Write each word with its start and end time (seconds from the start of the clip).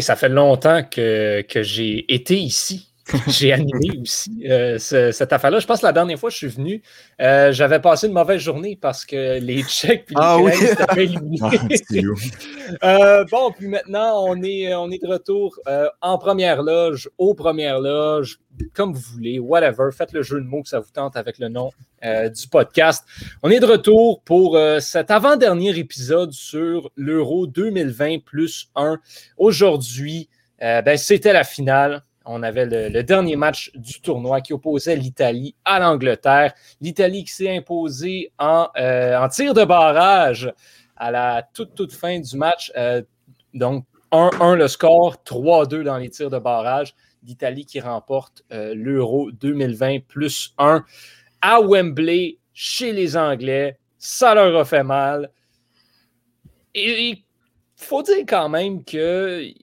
ça 0.00 0.16
fait 0.16 0.28
longtemps 0.28 0.82
que, 0.84 1.42
que 1.42 1.62
j'ai 1.62 2.12
été 2.14 2.36
ici. 2.38 2.92
j'ai 3.28 3.52
animé 3.52 3.98
aussi 4.00 4.44
euh, 4.48 4.78
cette 4.78 5.32
affaire-là. 5.32 5.60
Je 5.60 5.66
pense 5.66 5.80
que 5.80 5.86
la 5.86 5.92
dernière 5.92 6.18
fois 6.18 6.28
que 6.28 6.32
je 6.32 6.38
suis 6.38 6.48
venu, 6.48 6.82
euh, 7.20 7.52
j'avais 7.52 7.80
passé 7.80 8.08
une 8.08 8.12
mauvaise 8.12 8.40
journée 8.40 8.76
parce 8.80 9.04
que 9.04 9.38
les 9.38 9.62
Tchèques 9.62 10.06
et 10.10 10.14
les 10.14 10.20
ah, 10.20 10.38
oui. 10.38 10.52
étaient 10.52 11.02
éliminés. 11.04 11.38
Ah, 12.80 12.96
euh, 12.96 13.24
bon, 13.30 13.52
puis 13.52 13.68
maintenant, 13.68 14.24
on 14.26 14.42
est, 14.42 14.74
on 14.74 14.90
est 14.90 15.00
de 15.00 15.06
retour 15.06 15.56
en 16.00 16.18
première 16.18 16.62
loge, 16.62 17.08
aux 17.16 17.34
premières 17.34 17.80
loges, 17.80 18.40
comme 18.74 18.92
vous 18.92 19.12
voulez, 19.12 19.38
whatever. 19.38 19.90
Faites 19.92 20.12
le 20.12 20.22
jeu 20.22 20.40
de 20.40 20.46
mots 20.46 20.62
que 20.62 20.68
ça 20.68 20.80
vous 20.80 20.90
tente 20.92 21.16
avec 21.16 21.38
le 21.38 21.48
nom 21.48 21.70
du 22.02 22.48
podcast. 22.48 23.04
On 23.42 23.50
est 23.50 23.60
de 23.60 23.66
retour 23.66 24.22
pour 24.22 24.58
cet 24.80 25.10
avant-dernier 25.10 25.78
épisode 25.78 26.32
sur 26.32 26.90
l'Euro 26.96 27.46
2020 27.46 28.24
plus 28.24 28.70
1. 28.74 28.98
Aujourd'hui, 29.36 30.28
ben, 30.60 30.96
c'était 30.96 31.32
la 31.32 31.44
finale 31.44 32.02
on 32.26 32.42
avait 32.42 32.66
le, 32.66 33.02
dernier 33.02 33.36
match 33.36 33.70
du 33.74 34.00
tournoi 34.00 34.40
qui 34.40 34.52
opposait 34.52 34.96
l'Italie 34.96 35.54
à 35.64 35.78
l'Angleterre. 35.78 36.52
L'Italie 36.80 37.24
qui 37.24 37.32
s'est 37.32 37.56
imposée 37.56 38.32
en, 38.38 38.68
euh, 38.76 39.28
tir 39.28 39.54
de 39.54 39.64
barrage 39.64 40.52
à 40.96 41.10
la 41.10 41.48
toute, 41.54 41.74
toute 41.74 41.92
fin 41.92 42.18
du 42.18 42.36
match. 42.36 42.72
Euh, 42.76 43.02
donc, 43.54 43.84
1-1 44.12 44.56
le 44.56 44.68
score, 44.68 45.16
3-2 45.24 45.82
dans 45.82 45.98
les 45.98 46.10
tirs 46.10 46.30
de 46.30 46.38
barrage. 46.38 46.94
L'Italie 47.22 47.64
qui 47.64 47.80
remporte 47.80 48.42
euh, 48.52 48.74
l'Euro 48.74 49.30
2020 49.32 50.06
plus 50.06 50.54
1 50.58 50.84
à 51.40 51.60
Wembley 51.60 52.38
chez 52.52 52.92
les 52.92 53.16
Anglais. 53.16 53.78
Ça 53.98 54.34
leur 54.34 54.56
a 54.56 54.64
fait 54.64 54.84
mal. 54.84 55.30
Il 56.74 57.22
faut 57.76 58.02
dire 58.02 58.24
quand 58.28 58.48
même 58.48 58.84
qu'ils 58.84 59.54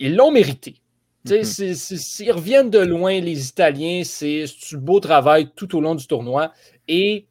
l'ont 0.00 0.30
mérité. 0.30 0.79
Mm-hmm. 1.26 2.22
Ils 2.24 2.32
reviennent 2.32 2.70
de 2.70 2.78
loin, 2.78 3.20
les 3.20 3.48
Italiens. 3.48 4.02
C'est 4.04 4.44
du 4.68 4.76
beau 4.76 5.00
travail 5.00 5.50
tout 5.54 5.76
au 5.76 5.80
long 5.80 5.94
du 5.94 6.06
tournoi. 6.06 6.52
Et 6.88 7.26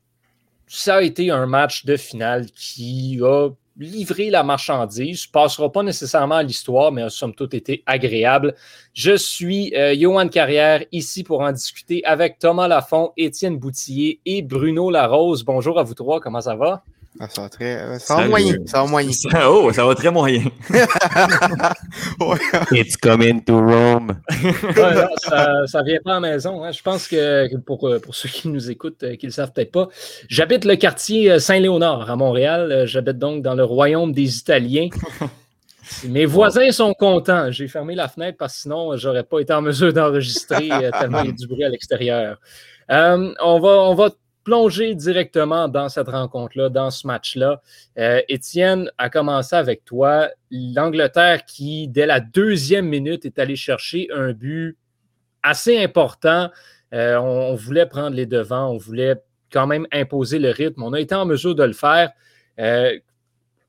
ça 0.68 0.98
a 0.98 1.02
été 1.02 1.32
un 1.32 1.48
match 1.48 1.86
de 1.86 1.98
finale 1.98 2.46
qui 2.52 3.20
a 3.24 3.50
livré 3.80 4.30
la 4.30 4.44
marchandise. 4.44 5.28
ne 5.28 5.32
passera 5.32 5.72
pas 5.72 5.84
nécessairement 5.84 6.36
à 6.36 6.44
l'histoire, 6.44 6.92
mais 6.92 7.02
a 7.02 7.10
somme 7.10 7.34
toute 7.34 7.54
été 7.54 7.82
agréable. 7.86 8.56
Je 8.94 9.16
suis 9.16 9.74
euh, 9.76 9.96
Johan 9.98 10.28
Carrière, 10.28 10.84
ici 10.92 11.24
pour 11.24 11.42
en 11.42 11.52
discuter 11.52 12.04
avec 12.04 12.40
Thomas 12.40 12.68
Lafont, 12.68 13.14
Étienne 13.18 13.58
Boutillier 13.58 14.20
et 14.26 14.42
Bruno 14.42 14.92
Larose. 14.92 15.44
Bonjour 15.44 15.80
à 15.80 15.84
vous 15.84 15.94
trois, 15.94 16.20
comment 16.20 16.42
ça 16.42 16.56
va? 16.56 16.84
Ah, 17.22 17.28
ça 17.28 17.42
va 17.42 17.50
très. 17.50 17.82
Euh, 17.82 18.00
ça 18.00 18.16
va 18.16 18.28
moyen. 18.28 18.56
Ça 18.66 18.82
va 18.82 18.88
moyen. 18.88 19.12
oh, 19.46 19.74
ça 19.74 19.86
va 19.86 19.94
très 19.94 20.10
moyen. 20.10 20.44
It's 22.72 22.96
coming 22.96 23.44
to 23.44 23.60
Rome. 23.60 24.22
ça, 24.30 25.82
ne 25.82 25.86
vient 25.86 26.00
pas 26.02 26.12
à 26.12 26.14
la 26.14 26.20
maison. 26.22 26.64
Hein. 26.64 26.72
Je 26.72 26.82
pense 26.82 27.10
que 27.10 27.54
pour, 27.58 27.90
euh, 27.90 28.00
pour 28.00 28.16
ceux 28.16 28.30
qui 28.30 28.48
nous 28.48 28.72
écoutent, 28.72 29.04
euh, 29.04 29.18
qui 29.18 29.26
ne 29.26 29.32
le 29.32 29.34
savent 29.34 29.52
peut-être 29.52 29.74
pas, 29.74 29.90
j'habite 30.30 30.64
le 30.64 30.78
quartier 30.78 31.42
Saint-Léonard 31.42 32.10
à 32.10 32.16
Montréal. 32.16 32.84
J'habite 32.86 33.18
donc 33.18 33.44
dans 33.44 33.54
le 33.54 33.66
royaume 33.66 34.14
des 34.14 34.38
Italiens. 34.38 34.88
Mes 36.08 36.26
voisins 36.26 36.72
sont 36.72 36.94
contents. 36.94 37.52
J'ai 37.52 37.68
fermé 37.68 37.96
la 37.96 38.08
fenêtre 38.08 38.38
parce 38.38 38.54
que 38.54 38.62
sinon, 38.62 38.96
je 38.96 39.10
n'aurais 39.10 39.24
pas 39.24 39.42
été 39.42 39.52
en 39.52 39.62
mesure 39.62 39.92
d'enregistrer 39.92 40.70
tellement 40.98 41.24
il 41.24 41.26
y 41.26 41.30
a 41.30 41.34
du 41.34 41.48
bruit 41.48 41.66
à 41.66 41.70
l'extérieur. 41.70 42.40
on, 42.88 43.60
va, 43.60 43.70
on 43.70 43.96
va 43.96 44.10
plonger 44.50 44.96
directement 44.96 45.68
dans 45.68 45.90
cette 45.90 46.08
rencontre-là, 46.08 46.70
dans 46.70 46.90
ce 46.90 47.06
match-là. 47.06 47.62
Euh, 48.00 48.20
Étienne, 48.30 48.90
a 48.98 49.08
commencé 49.12 49.56
avec 49.56 49.86
toi. 49.86 50.30
L'Angleterre 50.50 51.46
qui, 51.46 51.88
dès 51.88 52.08
la 52.08 52.20
deuxième 52.20 52.88
minute, 52.88 53.26
est 53.26 53.38
allé 53.38 53.56
chercher 53.56 54.08
un 54.12 54.34
but 54.34 54.76
assez 55.44 55.78
important. 55.78 56.50
Euh, 56.96 57.18
on, 57.18 57.54
voulait 57.54 57.86
prendre 57.86 58.16
les 58.16 58.26
devants, 58.26 58.72
on 58.72 58.78
voulait 58.78 59.22
quand 59.54 59.68
même 59.68 59.86
imposer 59.92 60.40
le 60.40 60.50
rythme. 60.50 60.82
On 60.82 60.94
a 60.94 61.00
été 61.00 61.14
en 61.14 61.28
mesure 61.28 61.54
de 61.54 61.64
le 61.64 61.74
faire. 61.74 62.10
Euh, 62.60 62.98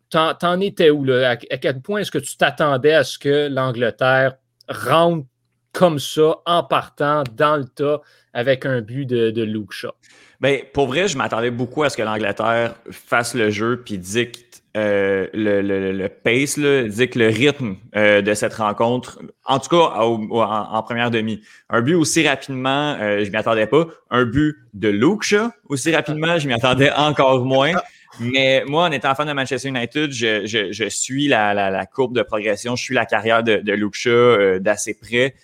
T'en 0.09 0.61
étais 0.61 0.89
où? 0.89 1.05
Là? 1.05 1.33
À, 1.33 1.37
quel 1.37 1.83
point 1.83 2.01
est-ce 2.01 2.11
que 2.11 2.19
tu 2.19 2.39
t'attendais 2.39 2.95
à 2.95 3.05
ce 3.05 3.19
que 3.19 3.49
l'Angleterre 3.49 4.39
rentre 4.67 5.27
comme 5.73 5.99
ça, 5.99 6.37
en 6.47 6.63
partant 6.63 7.23
dans 7.37 7.57
le 7.57 7.65
tas, 7.65 8.01
avec 8.33 8.67
un 8.67 8.81
but 8.81 9.07
de, 9.07 9.31
de 9.31 9.43
Luke 9.43 9.73
Shaw? 9.73 9.93
Ben, 10.41 10.63
pour 10.73 10.87
vrai, 10.87 11.09
je 11.09 11.19
m'attendais 11.19 11.51
beaucoup 11.51 11.83
à 11.83 11.91
ce 11.91 11.97
que 11.97 12.03
l'Angleterre 12.03 12.75
fasse 12.91 13.35
le 13.35 13.51
jeu 13.51 13.83
puis 13.85 13.99
dicte 13.99 14.63
euh, 14.77 15.27
le, 15.35 15.61
le, 15.61 16.09
pace, 16.09 16.59
dicte 16.59 17.17
le 17.17 17.27
rythme 17.27 17.77
euh, 17.97 18.23
de 18.23 18.35
cette 18.35 18.55
rencontre. 18.55 19.21
En 19.45 19.59
tout 19.59 19.69
cas, 19.69 19.97
en, 19.99 20.83
première 20.83 21.11
demi. 21.11 21.43
Un 21.69 21.83
but 21.83 21.95
aussi 21.95 22.27
rapidement, 22.27 22.97
euh, 23.01 23.25
je 23.25 23.31
m'y 23.31 23.37
attendais 23.37 23.67
pas. 23.67 23.87
Un 24.11 24.25
but 24.25 24.57
de 24.73 24.89
Luke 24.89 25.35
aussi 25.69 25.95
rapidement, 25.95 26.39
je 26.39 26.47
m'y 26.47 26.55
attendais 26.55 26.91
encore 26.93 27.45
moins. 27.45 27.73
Mais 28.19 28.65
moi, 28.67 28.85
en 28.85 28.93
étant 28.93 29.15
fan 29.15 29.29
de 29.29 29.33
Manchester 29.33 29.69
United, 29.69 30.13
je, 30.13 30.47
je, 30.47 30.89
suis 30.89 31.29
la, 31.29 31.55
la, 31.55 31.87
courbe 31.87 32.15
de 32.15 32.23
progression, 32.23 32.77
je 32.77 32.83
suis 32.83 32.95
la 32.95 33.07
carrière 33.07 33.43
de, 33.43 33.57
de 33.57 33.73
Luke 33.73 33.97
euh, 34.07 34.59
d'assez 34.59 34.95
près. 34.95 35.35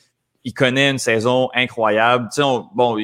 Il 0.47 0.55
connaît 0.55 0.91
une 0.91 0.99
saison 0.99 1.49
incroyable. 1.55 2.29
Tu 2.33 2.41
sais, 2.41 2.49
bon, 2.73 2.97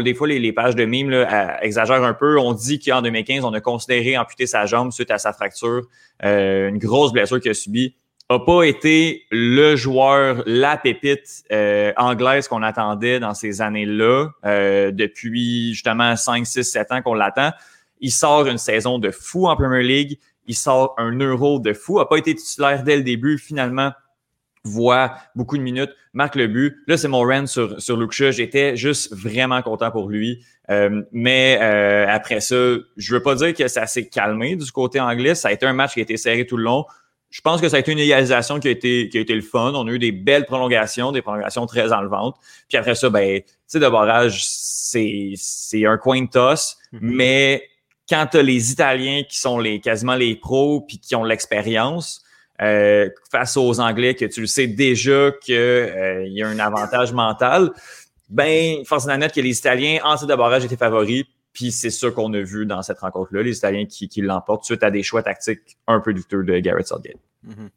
des 0.00 0.14
fois, 0.14 0.26
les, 0.26 0.52
pages 0.54 0.74
de 0.74 0.86
mimes 0.86 1.10
là, 1.10 1.62
exagèrent 1.62 2.02
un 2.02 2.14
peu. 2.14 2.38
On 2.38 2.54
dit 2.54 2.78
qu'en 2.78 3.02
2015, 3.02 3.44
on 3.44 3.52
a 3.52 3.60
considéré 3.60 4.16
amputer 4.16 4.46
sa 4.46 4.64
jambe 4.64 4.90
suite 4.90 5.10
à 5.10 5.18
sa 5.18 5.34
fracture, 5.34 5.82
euh, 6.24 6.70
une 6.70 6.78
grosse 6.78 7.12
blessure 7.12 7.38
qu'il 7.38 7.50
a 7.50 7.54
subie. 7.54 7.96
A 8.30 8.38
pas 8.38 8.62
été 8.62 9.26
le 9.30 9.76
joueur, 9.76 10.42
la 10.46 10.78
pépite 10.78 11.44
euh, 11.52 11.92
anglaise 11.98 12.48
qu'on 12.48 12.62
attendait 12.62 13.20
dans 13.20 13.34
ces 13.34 13.60
années-là, 13.60 14.30
euh, 14.46 14.90
depuis 14.90 15.74
justement 15.74 16.16
5, 16.16 16.46
6, 16.46 16.64
7 16.64 16.92
ans 16.92 17.02
qu'on 17.02 17.12
l'attend. 17.12 17.50
Il 18.00 18.10
sort 18.10 18.46
une 18.46 18.56
saison 18.56 18.98
de 18.98 19.10
fou 19.10 19.48
en 19.48 19.56
Premier 19.56 19.82
League. 19.82 20.18
Il 20.46 20.54
sort 20.54 20.94
un 20.96 21.12
euro 21.18 21.58
de 21.58 21.74
fou. 21.74 22.00
A 22.00 22.08
pas 22.08 22.16
été 22.16 22.34
titulaire 22.34 22.84
dès 22.84 22.96
le 22.96 23.02
début. 23.02 23.36
Finalement, 23.36 23.92
voit 24.64 25.16
beaucoup 25.34 25.58
de 25.58 25.62
minutes, 25.62 25.90
marque 26.12 26.36
le 26.36 26.46
but. 26.46 26.76
Là, 26.86 26.96
c'est 26.96 27.08
mon 27.08 27.46
sur, 27.46 27.80
sur 27.80 27.96
Luke 27.96 28.12
J'étais 28.12 28.76
juste 28.76 29.14
vraiment 29.14 29.60
content 29.62 29.90
pour 29.90 30.08
lui. 30.08 30.42
Euh, 30.70 31.02
mais 31.12 31.58
euh, 31.60 32.06
après 32.08 32.40
ça, 32.40 32.56
je 32.96 33.14
veux 33.14 33.22
pas 33.22 33.34
dire 33.34 33.52
que 33.54 33.68
ça 33.68 33.86
s'est 33.86 34.08
calmé 34.08 34.56
du 34.56 34.70
côté 34.72 35.00
anglais. 35.00 35.34
Ça 35.34 35.48
a 35.48 35.52
été 35.52 35.66
un 35.66 35.74
match 35.74 35.94
qui 35.94 36.00
a 36.00 36.02
été 36.02 36.16
serré 36.16 36.46
tout 36.46 36.56
le 36.56 36.64
long. 36.64 36.86
Je 37.30 37.40
pense 37.40 37.60
que 37.60 37.68
ça 37.68 37.76
a 37.76 37.80
été 37.80 37.92
une 37.92 37.98
égalisation 37.98 38.60
qui 38.60 38.68
a 38.68 38.70
été, 38.70 39.08
qui 39.08 39.18
a 39.18 39.20
été 39.20 39.34
le 39.34 39.42
fun. 39.42 39.72
On 39.74 39.86
a 39.86 39.90
eu 39.90 39.98
des 39.98 40.12
belles 40.12 40.46
prolongations, 40.46 41.12
des 41.12 41.20
prolongations 41.20 41.66
très 41.66 41.92
enlevantes. 41.92 42.36
Puis 42.68 42.78
après 42.78 42.94
ça, 42.94 43.10
ben, 43.10 43.40
tu 43.40 43.46
sais, 43.66 43.80
de 43.80 43.88
barrage, 43.88 44.44
c'est, 44.46 45.32
c'est 45.36 45.84
un 45.84 45.98
coin 45.98 46.22
de 46.22 46.28
toss. 46.28 46.76
Mm-hmm. 46.92 46.98
Mais 47.00 47.68
quand 48.08 48.28
tu 48.30 48.38
as 48.38 48.42
les 48.42 48.70
Italiens 48.70 49.22
qui 49.28 49.38
sont 49.38 49.58
les 49.58 49.80
quasiment 49.80 50.14
les 50.14 50.36
pros 50.36 50.82
puis 50.82 50.98
qui 50.98 51.16
ont 51.16 51.24
l'expérience, 51.24 52.23
euh, 52.62 53.08
face 53.30 53.56
aux 53.56 53.80
Anglais 53.80 54.14
que 54.14 54.24
tu 54.26 54.40
le 54.42 54.46
sais 54.46 54.66
déjà 54.66 55.32
qu'il 55.42 55.54
euh, 55.56 56.26
y 56.28 56.42
a 56.42 56.48
un 56.48 56.58
avantage 56.58 57.12
mental, 57.12 57.70
ben, 58.28 58.84
force 58.84 59.06
d'admettre 59.06 59.34
que 59.34 59.40
les 59.40 59.58
Italiens, 59.58 59.98
en 60.04 60.16
tir 60.16 60.26
de 60.26 60.34
barrage, 60.34 60.64
étaient 60.64 60.76
favoris. 60.76 61.24
Puis 61.52 61.70
c'est 61.70 61.90
ça 61.90 62.10
qu'on 62.10 62.32
a 62.34 62.40
vu 62.40 62.66
dans 62.66 62.82
cette 62.82 62.98
rencontre-là, 62.98 63.42
les 63.42 63.56
Italiens 63.56 63.86
qui, 63.86 64.08
qui 64.08 64.20
l'emportent 64.22 64.64
suite 64.64 64.82
à 64.82 64.90
des 64.90 65.04
choix 65.04 65.22
tactiques 65.22 65.78
un 65.86 66.00
peu 66.00 66.12
douteux 66.12 66.42
de 66.42 66.58
Garrett 66.58 66.86
Southgate. 66.86 67.16
Mm-hmm. 67.46 67.68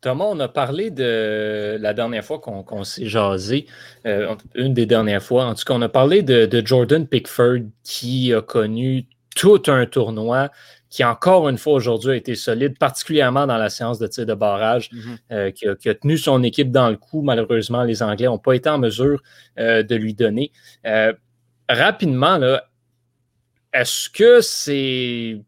Thomas, 0.00 0.26
on 0.28 0.38
a 0.40 0.48
parlé 0.48 0.90
de 0.90 1.78
la 1.80 1.94
dernière 1.94 2.24
fois 2.24 2.38
qu'on 2.38 2.84
s'est 2.84 3.06
jasé, 3.06 3.66
euh, 4.06 4.34
une 4.54 4.74
des 4.74 4.86
dernières 4.86 5.22
fois, 5.22 5.46
en 5.46 5.54
tout 5.54 5.64
cas, 5.64 5.74
on 5.74 5.82
a 5.82 5.88
parlé 5.88 6.22
de, 6.22 6.46
de 6.46 6.64
Jordan 6.64 7.06
Pickford 7.06 7.60
qui 7.82 8.32
a 8.32 8.42
connu 8.42 9.06
tout 9.36 9.62
un 9.68 9.86
tournoi 9.86 10.50
qui 10.88 11.04
encore 11.04 11.48
une 11.48 11.58
fois 11.58 11.74
aujourd'hui 11.74 12.12
a 12.12 12.16
été 12.16 12.34
solide, 12.34 12.78
particulièrement 12.78 13.46
dans 13.46 13.58
la 13.58 13.68
séance 13.68 13.98
de 13.98 14.06
tir 14.06 14.24
de 14.24 14.34
barrage, 14.34 14.90
mhm. 14.92 15.18
euh, 15.32 15.50
qui, 15.50 15.68
a, 15.68 15.94
tenu 15.94 16.16
son 16.16 16.42
équipe 16.42 16.70
dans 16.70 16.88
le 16.88 16.96
coup. 16.96 17.22
Malheureusement, 17.22 17.84
les 17.84 18.02
Anglais 18.02 18.26
n'ont 18.26 18.38
pas 18.38 18.54
été 18.54 18.68
en 18.68 18.78
mesure 18.78 19.22
euh, 19.58 19.82
de 19.82 19.94
lui 19.94 20.14
donner. 20.14 20.52
Euh, 20.86 21.12
rapidement, 21.68 22.40
est-ce 23.72 24.08
que 24.08 24.40
c'est. 24.40 25.42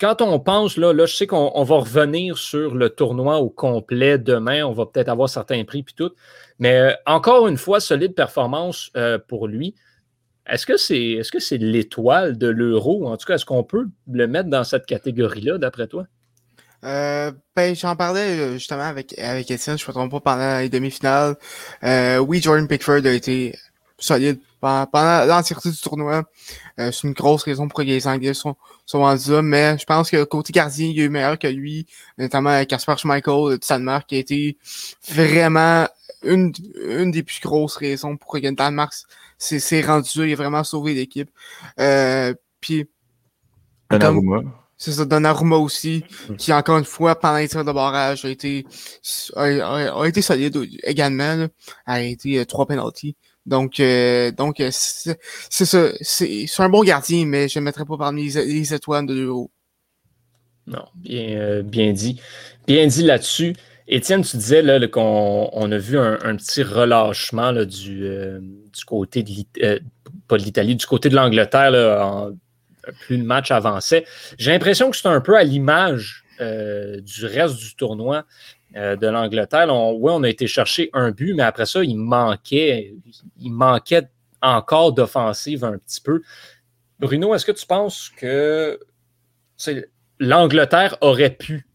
Quand 0.00 0.20
on 0.20 0.40
pense, 0.40 0.76
là, 0.76 0.92
là 0.92 1.06
je 1.06 1.14
sais 1.14 1.26
qu'on 1.28 1.62
va 1.62 1.76
revenir 1.76 2.36
sur 2.36 2.74
le 2.74 2.90
tournoi 2.90 3.38
au 3.38 3.48
complet 3.48 4.18
demain, 4.18 4.64
on 4.64 4.72
va 4.72 4.86
peut-être 4.86 5.08
avoir 5.08 5.28
certains 5.28 5.64
prix 5.64 5.84
puis 5.84 5.94
tout, 5.94 6.10
mais 6.58 6.96
encore 7.06 7.46
une 7.46 7.56
fois, 7.56 7.78
solide 7.78 8.14
performance 8.14 8.90
pour 9.28 9.46
lui. 9.46 9.76
Est-ce 10.46 10.66
que 10.66 10.76
c'est 10.76 11.00
est 11.00 11.22
-ce 11.22 11.40
c'est 11.40 11.58
l'étoile 11.58 12.36
de 12.36 12.48
l'euro? 12.48 13.06
En 13.08 13.16
tout 13.16 13.26
cas, 13.26 13.34
est-ce 13.34 13.44
qu'on 13.44 13.64
peut 13.64 13.88
le 14.10 14.26
mettre 14.26 14.50
dans 14.50 14.64
cette 14.64 14.86
catégorie-là, 14.86 15.58
d'après 15.58 15.86
toi? 15.86 16.06
Euh, 16.84 17.32
ben, 17.56 17.74
j'en 17.74 17.96
parlais 17.96 18.38
euh, 18.38 18.52
justement 18.54 18.82
avec, 18.82 19.18
avec 19.18 19.50
Étienne, 19.50 19.78
je 19.78 19.84
ne 19.84 19.88
me 19.88 19.92
trompe 19.94 20.10
pas, 20.10 20.20
pendant 20.20 20.58
les 20.58 20.68
demi-finales. 20.68 21.36
Euh, 21.82 22.18
oui, 22.18 22.42
Jordan 22.42 22.68
Pickford 22.68 23.06
a 23.06 23.12
été 23.12 23.56
solide 23.96 24.38
pendant 24.60 25.24
l'entièreté 25.24 25.70
du 25.70 25.80
tournoi. 25.80 26.24
Euh, 26.78 26.92
c'est 26.92 27.06
une 27.06 27.14
grosse 27.14 27.44
raison 27.44 27.68
pour 27.68 27.78
que 27.78 27.84
les 27.84 28.06
Anglais 28.06 28.34
sont, 28.34 28.56
sont 28.84 29.00
rendus 29.00 29.30
là, 29.30 29.40
mais 29.40 29.78
je 29.78 29.84
pense 29.86 30.10
que 30.10 30.24
côté 30.24 30.52
gardien, 30.52 30.88
il 30.88 31.00
eu 31.00 31.08
meilleur 31.08 31.38
que 31.38 31.46
lui, 31.46 31.86
notamment 32.18 32.62
Casper 32.66 32.96
Schmeichel 32.98 33.52
de 33.52 33.58
Danemark, 33.66 34.06
qui 34.06 34.16
a 34.16 34.18
été 34.18 34.58
vraiment 35.08 35.86
une, 36.22 36.52
une 36.86 37.10
des 37.10 37.22
plus 37.22 37.40
grosses 37.40 37.76
raisons 37.76 38.16
pour 38.16 38.32
que 38.32 38.50
Danemark 38.50 38.92
s'est 39.38 39.82
rendu. 39.82 40.28
Il 40.28 40.32
a 40.32 40.36
vraiment 40.36 40.64
sauvé 40.64 40.94
l'équipe. 40.94 41.30
Euh, 41.78 42.34
puis, 42.60 42.88
c'est 44.76 44.92
ça, 44.92 45.04
Donnarumma 45.04 45.56
aussi, 45.56 46.04
mm. 46.28 46.36
qui 46.36 46.52
encore 46.52 46.78
une 46.78 46.84
fois, 46.84 47.18
pendant 47.18 47.38
les 47.38 47.48
tirs 47.48 47.64
de 47.64 47.72
barrage, 47.72 48.24
a 48.24 48.28
été, 48.28 48.66
a, 49.36 50.04
été 50.06 50.20
solide 50.20 50.58
également, 50.82 51.46
a 51.86 52.02
été 52.02 52.38
euh, 52.38 52.44
trois 52.44 52.66
penalties. 52.66 53.16
Donc, 53.46 53.78
euh, 53.78 54.30
donc 54.32 54.60
euh, 54.60 54.70
c'est 54.72 55.64
ça. 55.64 55.88
C'est 56.00 56.46
un 56.58 56.68
bon 56.68 56.82
gardien, 56.82 57.24
mais 57.26 57.48
je 57.48 57.58
ne 57.58 57.64
mettrai 57.64 57.84
pas 57.84 57.96
parmi 57.96 58.30
les, 58.30 58.74
étoiles 58.74 59.06
de 59.06 59.14
l'Euro. 59.14 59.50
Non, 60.66 60.84
bien, 60.94 61.62
bien 61.62 61.92
dit. 61.92 62.20
Bien 62.66 62.86
dit 62.86 63.02
là-dessus. 63.02 63.54
Étienne, 63.86 64.22
tu 64.22 64.36
disais 64.36 64.88
qu'on 64.90 65.50
on 65.52 65.72
a 65.72 65.78
vu 65.78 65.98
un, 65.98 66.36
petit 66.36 66.62
relâchement 66.62 67.50
là, 67.50 67.64
du, 67.64 68.08
côté 68.86 69.22
de 69.22 69.80
pas 70.26 70.38
de 70.38 70.42
l'Italie, 70.42 70.74
du 70.74 70.86
côté 70.86 71.10
de 71.10 71.14
l'Angleterre 71.14 72.02
en 72.02 72.30
plus 72.92 73.16
le 73.16 73.24
match 73.24 73.50
avançait. 73.50 74.04
J'ai 74.38 74.52
l'impression 74.52 74.90
que 74.90 74.96
c'est 74.96 75.08
un 75.08 75.20
peu 75.20 75.36
à 75.36 75.44
l'image 75.44 76.24
euh, 76.40 77.00
du 77.00 77.26
reste 77.26 77.56
du 77.56 77.74
tournoi 77.76 78.24
euh, 78.76 78.96
de 78.96 79.06
l'Angleterre. 79.06 79.68
oui, 79.68 80.12
on 80.12 80.22
a 80.22 80.28
été 80.28 80.46
chercher 80.46 80.90
un 80.92 81.10
but, 81.10 81.34
mais 81.34 81.42
après 81.42 81.66
ça, 81.66 81.82
il 81.82 81.96
manquait, 81.96 82.94
il 83.40 83.52
manquait 83.52 84.08
encore 84.42 84.92
d'offensive 84.92 85.64
un 85.64 85.78
petit 85.78 86.00
peu. 86.00 86.22
Bruno, 86.98 87.34
est-ce 87.34 87.46
que 87.46 87.52
tu 87.52 87.66
penses 87.66 88.10
que 88.16 88.78
l'Angleterre 90.18 90.96
aurait 91.00 91.30
pu 91.30 91.66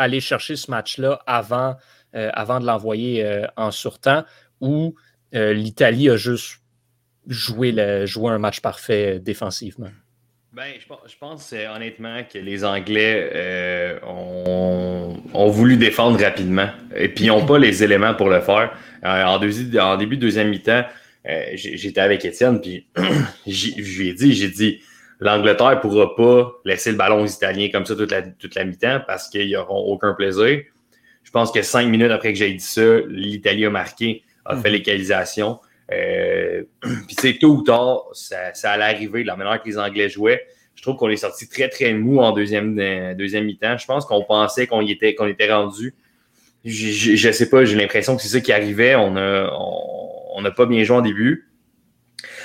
aller 0.00 0.20
chercher 0.20 0.56
ce 0.56 0.70
match-là 0.70 1.20
avant, 1.26 1.76
euh, 2.14 2.30
avant 2.34 2.60
de 2.60 2.66
l'envoyer 2.66 3.44
en 3.56 3.70
surtemps 3.70 4.24
ou 4.60 4.94
l'Italie 5.32 6.10
a 6.10 6.16
juste 6.16 6.60
jouer, 7.26 7.72
le, 7.72 8.06
un 8.26 8.38
match 8.38 8.60
parfait 8.60 9.18
défensivement? 9.20 9.90
Ben, 10.52 10.72
je, 10.80 11.16
pense 11.16 11.52
euh, 11.52 11.68
honnêtement 11.68 12.24
que 12.24 12.36
les 12.36 12.64
Anglais 12.64 13.30
euh, 13.34 14.00
ont, 14.02 15.48
voulu 15.48 15.76
défendre 15.76 16.20
rapidement 16.20 16.68
et 16.96 17.08
puis 17.08 17.26
n'ont 17.26 17.46
pas 17.46 17.58
les 17.58 17.84
éléments 17.84 18.14
pour 18.14 18.28
le 18.28 18.40
faire. 18.40 18.76
Euh, 19.04 19.24
en, 19.24 19.36
en, 19.36 19.96
début 19.96 20.16
de 20.16 20.20
deuxième 20.20 20.48
mi-temps, 20.48 20.84
j'étais 21.54 22.00
avec 22.00 22.24
Étienne 22.24 22.60
puis 22.60 22.88
je 23.46 23.98
lui 23.98 24.08
ai 24.08 24.14
dit, 24.14 24.32
j'ai 24.32 24.48
dit, 24.48 24.80
l'Angleterre 25.20 25.76
ne 25.76 25.80
pourra 25.80 26.14
pas 26.16 26.52
laisser 26.64 26.90
le 26.90 26.96
ballon 26.96 27.22
aux 27.22 27.26
Italiens 27.26 27.68
comme 27.70 27.86
ça 27.86 27.94
toute 27.94 28.10
la, 28.10 28.22
toute 28.22 28.54
la 28.54 28.64
mi-temps 28.64 29.00
parce 29.06 29.28
qu'ils 29.28 29.52
n'auront 29.52 29.84
aucun 29.92 30.14
plaisir. 30.14 30.62
Je 31.22 31.30
pense 31.30 31.52
que 31.52 31.62
cinq 31.62 31.86
minutes 31.88 32.10
après 32.10 32.32
que 32.32 32.38
j'ai 32.38 32.52
dit 32.52 32.64
ça, 32.64 33.00
l'Italie 33.08 33.66
a 33.66 33.70
marqué, 33.70 34.22
a 34.44 34.56
fait 34.56 34.68
mhm. 34.68 34.76
l'égalisation. 34.76 35.60
Euh, 35.92 36.62
puis 36.82 37.16
c'est 37.18 37.38
tôt 37.38 37.56
ou 37.56 37.62
tard, 37.62 38.04
ça, 38.12 38.54
ça, 38.54 38.72
allait 38.72 38.84
arriver 38.84 39.22
de 39.22 39.26
la 39.26 39.36
manière 39.36 39.62
que 39.62 39.68
les 39.68 39.78
Anglais 39.78 40.08
jouaient. 40.08 40.42
Je 40.74 40.82
trouve 40.82 40.96
qu'on 40.96 41.10
est 41.10 41.16
sorti 41.16 41.48
très, 41.48 41.68
très 41.68 41.92
mou 41.92 42.20
en 42.20 42.32
deuxième, 42.32 42.78
euh, 42.78 43.14
deuxième 43.14 43.44
mi-temps. 43.44 43.76
Je 43.76 43.84
pense 43.84 44.06
qu'on 44.06 44.24
pensait 44.24 44.66
qu'on 44.66 44.80
était, 44.86 45.14
qu'on 45.14 45.26
était 45.26 45.52
rendu. 45.52 45.94
Je 46.64 47.26
ne 47.26 47.32
sais 47.32 47.50
pas, 47.50 47.64
j'ai 47.64 47.76
l'impression 47.76 48.16
que 48.16 48.22
c'est 48.22 48.28
ça 48.28 48.40
qui 48.40 48.52
arrivait. 48.52 48.94
On 48.94 49.10
n'a 49.12 49.50
on, 49.52 50.42
pas 50.56 50.66
bien 50.66 50.82
joué 50.84 50.96
en 50.96 51.02
début. 51.02 51.49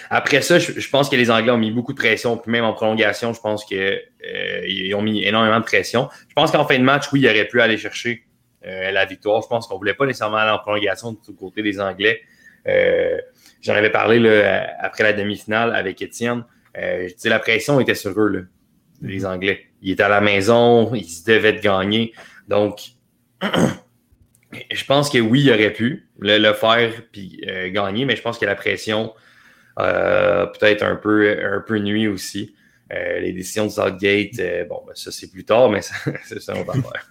Après 0.10 0.42
ça, 0.42 0.60
je, 0.60 0.90
pense 0.90 1.10
que 1.10 1.16
les 1.16 1.32
Anglais 1.32 1.52
ont 1.52 1.58
mis 1.58 1.72
beaucoup 1.72 1.94
de 1.94 1.98
pression, 1.98 2.38
puis 2.38 2.52
même 2.52 2.64
en 2.64 2.74
prolongation, 2.74 3.34
je 3.34 3.40
pense 3.40 3.66
qu'ils 3.66 3.78
euh, 3.78 4.96
ont 4.96 5.02
mis 5.02 5.24
énormément 5.24 5.60
de 5.60 5.66
pression. 5.66 6.10
Je 6.28 6.34
pense 6.34 6.52
qu'en 6.52 6.66
fin 6.66 6.78
de 6.78 6.84
match, 6.84 7.06
oui, 7.12 7.22
ils 7.22 7.30
auraient 7.30 7.48
pu 7.48 7.62
aller 7.62 7.78
chercher 7.78 8.24
la 8.64 9.06
victoire. 9.06 9.44
Je 9.44 9.48
pense 9.48 9.68
qu'on 9.68 9.76
ne 9.76 9.80
voulait 9.80 9.94
pas 9.94 10.08
nécessairement 10.08 10.38
aller 10.38 10.50
en 10.50 10.58
prolongation 10.58 11.12
du 11.12 11.36
côté 11.36 11.62
des 11.62 11.80
Anglais. 11.80 12.22
Euh, 12.68 13.20
J'en 13.66 13.74
avais 13.74 13.90
parlé 13.90 14.20
là, 14.20 14.76
après 14.80 15.02
la 15.02 15.14
demi-finale 15.14 15.76
avec 15.76 16.00
Étienne. 16.00 16.44
Euh, 16.78 17.10
la 17.24 17.40
pression 17.40 17.80
était 17.80 17.96
sur 17.96 18.12
eux, 18.12 18.30
là, 18.30 18.42
les 19.02 19.26
Anglais. 19.26 19.66
Ils 19.82 19.94
étaient 19.94 20.04
à 20.04 20.10
la 20.10 20.22
maison, 20.22 20.94
ils 20.94 21.24
devaient 21.26 21.54
de 21.54 21.62
gagner. 21.62 22.14
Donc, 22.48 22.92
je 23.42 24.86
pense 24.86 25.10
que 25.10 25.18
oui, 25.18 25.42
il 25.46 25.52
aurait 25.52 25.74
pu 25.74 26.08
le, 26.20 26.54
faire 26.54 26.92
puis 27.12 27.42
euh, 27.48 27.72
gagner, 27.72 28.06
mais 28.06 28.16
je 28.16 28.22
pense 28.22 28.38
que 28.38 28.46
la 28.46 28.54
pression 28.54 29.14
euh, 29.16 29.20
peut-être 29.78 30.84
un 30.84 30.96
peu, 30.96 31.38
un 31.44 31.62
peu 31.62 31.80
nuit 31.80 32.08
aussi. 32.08 32.56
Euh, 32.94 33.20
les 33.20 33.34
décisions 33.34 33.66
de 33.66 33.72
Southgate, 33.72 34.68
bon, 34.70 34.84
ben, 34.86 34.94
ça 34.94 35.12
c'est 35.12 35.28
plus 35.28 35.44
tard, 35.44 35.70
mais 35.70 35.82
c'est 36.26 36.42
ça, 36.42 36.54
on 36.56 36.64
va 36.64 36.74
faire. 36.74 37.08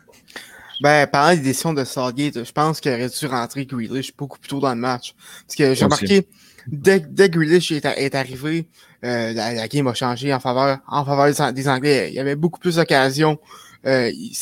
Ben, 0.80 1.06
parlant 1.06 1.36
des 1.36 1.42
décisions 1.42 1.72
de 1.72 1.84
Southgate, 1.84 2.44
je 2.44 2.52
pense 2.52 2.80
qu'il 2.80 2.92
aurait 2.92 3.08
dû 3.08 3.26
rentrer 3.26 3.66
Grealish 3.66 4.14
beaucoup 4.16 4.38
plus 4.38 4.48
tôt 4.48 4.60
dans 4.60 4.74
le 4.74 4.80
match. 4.80 5.14
Parce 5.46 5.56
que 5.56 5.74
j'ai 5.74 5.84
remarqué, 5.84 6.26
dès, 6.66 7.00
dès 7.00 7.28
que 7.28 7.38
Grealish 7.38 7.72
est, 7.72 7.84
est 7.84 8.14
arrivé, 8.14 8.66
euh, 9.04 9.32
la, 9.32 9.68
game 9.68 9.86
a 9.88 9.94
changé 9.94 10.32
en 10.32 10.40
faveur, 10.40 10.78
en 10.86 11.04
faveur 11.04 11.52
des, 11.52 11.68
Anglais. 11.68 12.08
Il 12.10 12.14
y 12.14 12.20
avait 12.20 12.36
beaucoup 12.36 12.60
plus 12.60 12.76
d'occasions. 12.76 13.38
Euh, 13.84 14.10
il, 14.10 14.32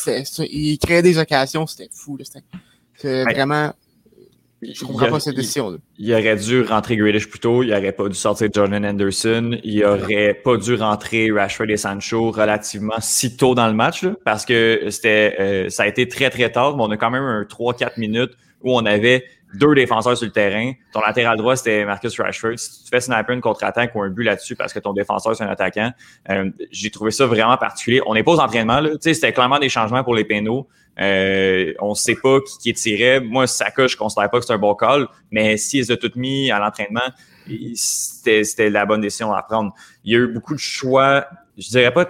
il, 0.50 0.78
créait 0.78 1.02
des 1.02 1.18
occasions, 1.18 1.66
c'était 1.66 1.88
fou. 1.92 2.18
C'était 2.94 3.24
vraiment 3.24 3.72
je 4.62 4.84
comprends 4.84 5.08
pas 5.08 5.20
cette 5.20 5.34
décision. 5.34 5.78
Il, 5.98 6.12
aurait 6.12 6.36
dû 6.36 6.62
rentrer 6.62 6.96
Grealish 6.96 7.28
plus 7.28 7.40
tôt. 7.40 7.62
Il 7.62 7.70
n'aurait 7.70 7.92
pas 7.92 8.08
dû 8.08 8.14
sortir 8.14 8.48
Jordan 8.52 8.84
Anderson. 8.86 9.58
Il 9.64 9.84
aurait 9.84 10.34
pas 10.34 10.56
dû 10.56 10.74
rentrer 10.74 11.30
Rashford 11.32 11.68
et 11.68 11.76
Sancho 11.76 12.30
relativement 12.30 13.00
si 13.00 13.36
tôt 13.36 13.54
dans 13.54 13.66
le 13.66 13.74
match, 13.74 14.06
parce 14.24 14.44
que 14.44 14.86
c'était, 14.90 15.36
euh, 15.40 15.68
ça 15.68 15.82
a 15.82 15.86
été 15.86 16.08
très, 16.08 16.30
très 16.30 16.50
tard. 16.50 16.76
Mais 16.76 16.84
on 16.84 16.90
a 16.90 16.96
quand 16.96 17.10
même 17.10 17.24
un 17.24 17.44
3-4 17.44 17.98
minutes 17.98 18.32
où 18.62 18.76
on 18.76 18.86
avait 18.86 19.24
deux 19.54 19.74
défenseurs 19.74 20.16
sur 20.16 20.26
le 20.26 20.32
terrain. 20.32 20.72
Ton 20.92 21.00
latéral 21.00 21.36
droit, 21.36 21.56
c'était 21.56 21.84
Marcus 21.84 22.18
Rashford. 22.18 22.56
Si 22.56 22.84
tu 22.84 22.90
fais 22.90 23.00
sniper 23.00 23.34
une 23.34 23.40
contre-attaque 23.40 23.94
ou 23.94 24.02
un 24.02 24.08
but 24.08 24.24
là-dessus 24.24 24.56
parce 24.56 24.72
que 24.72 24.78
ton 24.78 24.92
défenseur, 24.92 25.36
c'est 25.36 25.44
un 25.44 25.48
attaquant, 25.48 25.92
euh, 26.30 26.50
j'ai 26.70 26.90
trouvé 26.90 27.10
ça 27.10 27.26
vraiment 27.26 27.56
particulier. 27.56 28.00
On 28.06 28.14
n'est 28.14 28.22
pas 28.22 28.32
aux 28.32 28.40
entraînements, 28.40 28.80
là. 28.80 28.90
C'était 29.00 29.32
clairement 29.32 29.58
des 29.58 29.68
changements 29.68 30.04
pour 30.04 30.14
les 30.14 30.24
pénaux. 30.24 30.68
Euh, 31.00 31.72
on 31.80 31.90
ne 31.90 31.94
sait 31.94 32.16
pas 32.16 32.40
qui, 32.40 32.58
qui 32.58 32.70
est 32.70 32.74
tiré. 32.74 33.20
Moi, 33.20 33.46
Saka, 33.46 33.86
je 33.86 33.94
ne 33.94 33.98
considère 33.98 34.30
pas 34.30 34.38
que 34.38 34.44
c'est 34.44 34.52
un 34.52 34.58
bon 34.58 34.74
call, 34.74 35.08
mais 35.30 35.56
s'ils 35.56 35.90
ont 35.92 35.96
tout 35.96 36.12
mis 36.16 36.50
à 36.50 36.58
l'entraînement, 36.58 37.00
c'était 37.74 38.70
la 38.70 38.84
bonne 38.84 39.00
décision 39.00 39.32
à 39.32 39.42
prendre. 39.42 39.72
Il 40.04 40.12
y 40.12 40.16
a 40.16 40.20
eu 40.20 40.28
beaucoup 40.28 40.54
de 40.54 40.60
choix, 40.60 41.26
je 41.56 41.68
dirais 41.68 41.92
pas 41.92 42.06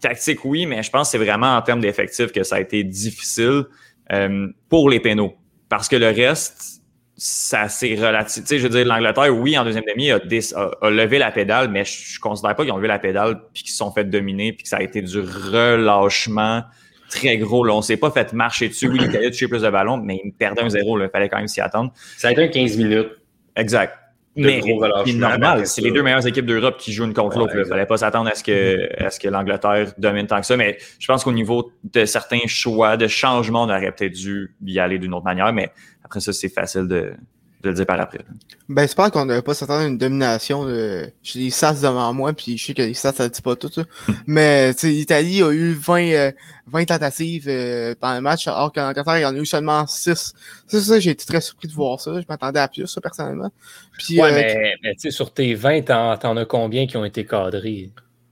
tactique, 0.00 0.44
oui, 0.44 0.66
mais 0.66 0.82
je 0.82 0.90
pense 0.90 1.08
que 1.08 1.12
c'est 1.12 1.24
vraiment 1.24 1.56
en 1.56 1.62
termes 1.62 1.80
d'effectifs 1.80 2.32
que 2.32 2.42
ça 2.42 2.56
a 2.56 2.60
été 2.60 2.84
difficile 2.84 3.64
euh, 4.12 4.48
pour 4.68 4.90
les 4.90 5.00
pénaux. 5.00 5.34
Parce 5.68 5.88
que 5.88 5.96
le 5.96 6.08
reste, 6.08 6.82
ça 7.16 7.68
c'est 7.68 7.94
relatif. 7.94 8.42
Tu 8.42 8.48
sais, 8.48 8.58
je 8.58 8.64
veux 8.64 8.68
dire, 8.68 8.84
l'Angleterre, 8.84 9.34
oui, 9.34 9.56
en 9.58 9.64
deuxième 9.64 9.84
demi, 9.84 10.10
a, 10.10 10.16
a, 10.16 10.90
levé 10.90 11.18
la 11.18 11.32
pédale, 11.32 11.68
mais 11.70 11.84
je, 11.84 12.18
ne 12.18 12.20
considère 12.20 12.54
pas 12.54 12.64
qu'ils 12.64 12.72
ont 12.72 12.76
levé 12.76 12.88
la 12.88 12.98
pédale 12.98 13.40
puis 13.52 13.62
qu'ils 13.62 13.72
se 13.72 13.78
sont 13.78 13.90
fait 13.90 14.04
dominer 14.04 14.52
puis 14.52 14.64
que 14.64 14.68
ça 14.68 14.76
a 14.76 14.82
été 14.82 15.02
du 15.02 15.20
relâchement 15.20 16.62
très 17.08 17.38
gros. 17.38 17.64
Là. 17.64 17.74
On 17.74 17.82
s'est 17.82 17.96
pas 17.96 18.10
fait 18.10 18.32
marcher 18.32 18.68
dessus. 18.68 18.88
Oui, 18.88 18.98
l'Italie 18.98 19.26
a 19.26 19.30
touché 19.30 19.48
plus 19.48 19.62
de 19.62 19.70
ballons, 19.70 19.96
mais 19.98 20.20
il 20.24 20.32
perdait 20.32 20.62
un 20.62 20.68
zéro. 20.68 21.00
Il 21.00 21.08
fallait 21.08 21.28
quand 21.28 21.38
même 21.38 21.48
s'y 21.48 21.60
attendre. 21.60 21.92
Ça 22.16 22.28
a 22.28 22.32
été 22.32 22.42
un 22.42 22.48
15 22.48 22.76
minutes. 22.76 23.10
Exact. 23.56 23.94
Mais 24.36 24.60
c'est 25.06 25.12
normal, 25.14 25.66
c'est 25.66 25.80
les 25.80 25.90
deux 25.90 26.02
meilleures 26.02 26.26
équipes 26.26 26.44
d'Europe 26.44 26.76
qui 26.76 26.92
jouent 26.92 27.06
une 27.06 27.14
contre 27.14 27.38
l'autre. 27.38 27.52
il 27.54 27.60
ne 27.60 27.64
fallait 27.64 27.86
pas 27.86 27.96
s'attendre 27.96 28.28
à 28.28 28.34
ce 28.34 28.44
que, 28.44 29.02
à 29.02 29.10
ce 29.10 29.18
que 29.18 29.28
l'Angleterre 29.28 29.92
domine 29.96 30.26
tant 30.26 30.40
que 30.40 30.46
ça. 30.46 30.58
Mais 30.58 30.76
je 30.98 31.06
pense 31.06 31.24
qu'au 31.24 31.32
niveau 31.32 31.72
de 31.84 32.04
certains 32.04 32.46
choix, 32.46 32.98
de 32.98 33.06
changement, 33.06 33.62
on 33.62 33.70
aurait 33.70 33.92
peut-être 33.92 34.12
dû 34.12 34.54
y 34.62 34.78
aller 34.78 34.98
d'une 34.98 35.14
autre 35.14 35.24
manière. 35.24 35.50
Mais 35.54 35.70
après 36.04 36.20
ça, 36.20 36.34
c'est 36.34 36.50
facile 36.50 36.86
de, 36.86 37.14
de 37.62 37.70
le 37.70 37.74
dire 37.74 37.86
par 37.86 38.00
après. 38.00 38.20
Ben, 38.68 38.86
c'est 38.86 38.96
pas 38.96 39.10
qu'on 39.10 39.24
ne 39.24 39.40
pas 39.40 39.54
s'attendre 39.54 39.84
à 39.84 39.86
une 39.86 39.98
domination. 39.98 40.64
De... 40.64 41.10
J'ai 41.22 41.40
les 41.40 41.50
stats 41.50 41.74
devant 41.74 42.12
moi, 42.12 42.32
puis 42.32 42.58
je 42.58 42.66
sais 42.66 42.74
que 42.74 42.82
les 42.82 42.94
stats, 42.94 43.12
ça 43.12 43.24
ne 43.24 43.28
dit 43.28 43.42
pas 43.42 43.56
tout. 43.56 43.70
Ça. 43.70 43.84
Mais 44.26 44.72
l'Italie 44.82 45.42
a 45.42 45.52
eu 45.52 45.72
20, 45.72 46.32
20 46.66 46.80
euh, 46.80 46.84
tentatives 46.84 47.48
euh, 47.48 47.94
pendant 47.98 48.16
le 48.16 48.20
match, 48.20 48.46
alors 48.48 48.72
qu'en 48.72 48.92
Qatar, 48.92 49.18
il 49.18 49.22
y 49.22 49.24
en 49.24 49.34
a 49.34 49.38
eu 49.38 49.46
seulement 49.46 49.86
6. 49.86 50.34
C'est 50.66 50.80
ça, 50.80 51.00
j'ai 51.00 51.10
été 51.10 51.24
très 51.24 51.40
surpris 51.40 51.68
de 51.68 51.72
voir 51.72 52.00
ça. 52.00 52.20
Je 52.20 52.26
m'attendais 52.28 52.60
à 52.60 52.68
plus, 52.68 52.86
ça, 52.86 53.00
personnellement. 53.00 53.50
Puis, 53.98 54.20
ouais, 54.20 54.32
euh, 54.32 54.70
mais, 54.82 54.94
tu 54.94 55.02
sais, 55.02 55.10
sur 55.10 55.32
tes 55.32 55.54
20, 55.54 55.82
t'en, 55.82 56.18
en 56.22 56.36
as 56.36 56.44
combien 56.44 56.86
qui 56.86 56.96
ont 56.96 57.04
été 57.04 57.24
cadrés? 57.24 57.90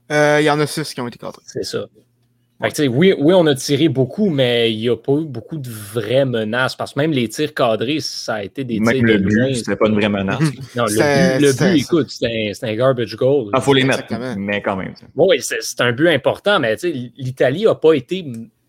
Il 0.09 0.43
y 0.43 0.49
en 0.49 0.59
a 0.59 0.67
6 0.67 0.93
qui 0.93 1.01
ont 1.01 1.07
été 1.07 1.17
cadrés. 1.17 1.41
C'est 1.45 1.63
ça. 1.63 1.85
Fait 2.61 2.71
que, 2.71 2.87
oui, 2.87 3.13
oui, 3.19 3.33
on 3.33 3.45
a 3.47 3.53
tiré 3.55 3.89
beaucoup, 3.89 4.29
mais 4.29 4.71
il 4.73 4.79
n'y 4.79 4.87
a 4.89 4.95
pas 4.95 5.11
eu 5.13 5.25
beaucoup 5.25 5.57
de 5.57 5.69
vraies 5.69 6.23
menaces. 6.23 6.73
Parce 6.75 6.93
que 6.93 6.99
même 6.99 7.11
les 7.11 7.27
tirs 7.27 7.53
cadrés, 7.53 7.99
ça 7.99 8.35
a 8.35 8.43
été 8.43 8.63
des 8.63 8.75
tirs. 8.75 8.85
Même 8.85 9.05
le 9.05 9.17
de 9.19 9.23
but, 9.25 9.55
c'était 9.55 9.75
pas 9.75 9.89
une 9.89 9.95
vraie 9.95 10.07
menace. 10.07 10.39
Non, 10.75 10.87
C'était- 10.87 11.33
le 11.33 11.39
but, 11.39 11.45
le 11.47 11.51
c'était- 11.51 11.71
but, 11.73 11.81
écoute, 11.81 12.09
c'est 12.09 12.63
un, 12.63 12.75
garbage 12.75 13.15
goal. 13.17 13.51
Il 13.53 13.61
faut 13.61 13.73
les 13.73 13.83
mettre, 13.83 14.03
Exactement. 14.05 14.35
mais 14.37 14.61
quand 14.61 14.77
même. 14.77 14.93
Oui, 15.15 15.37
c'est 15.41 15.81
un 15.81 15.91
but 15.91 16.07
important, 16.07 16.59
mais 16.61 16.77
tu 16.77 16.91
sais, 16.93 17.11
l'Italie 17.17 17.65
n'a 17.65 17.75
pas 17.75 17.93
été. 17.93 18.25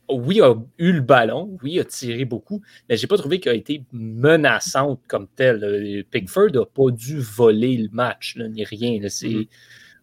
Oui, 0.08 0.40
a 0.40 0.54
eu 0.78 0.92
le 0.92 1.00
ballon, 1.00 1.56
oui, 1.62 1.78
a 1.80 1.84
tiré 1.84 2.24
beaucoup, 2.24 2.62
mais 2.88 2.96
j'ai 2.96 3.06
pas 3.08 3.16
trouvé 3.16 3.40
qu'elle 3.40 3.52
a 3.54 3.56
été 3.56 3.82
menaçante 3.92 5.00
comme 5.08 5.26
telle. 5.34 5.62
Euh, 5.64 6.02
Pickford 6.10 6.50
n'a 6.54 6.64
pas 6.64 6.90
dû 6.92 7.18
voler 7.18 7.76
le 7.76 7.88
match, 7.92 8.34
là, 8.36 8.48
ni 8.48 8.64
rien. 8.64 9.00
là. 9.00 9.08
Mm-hmm. 9.08 9.46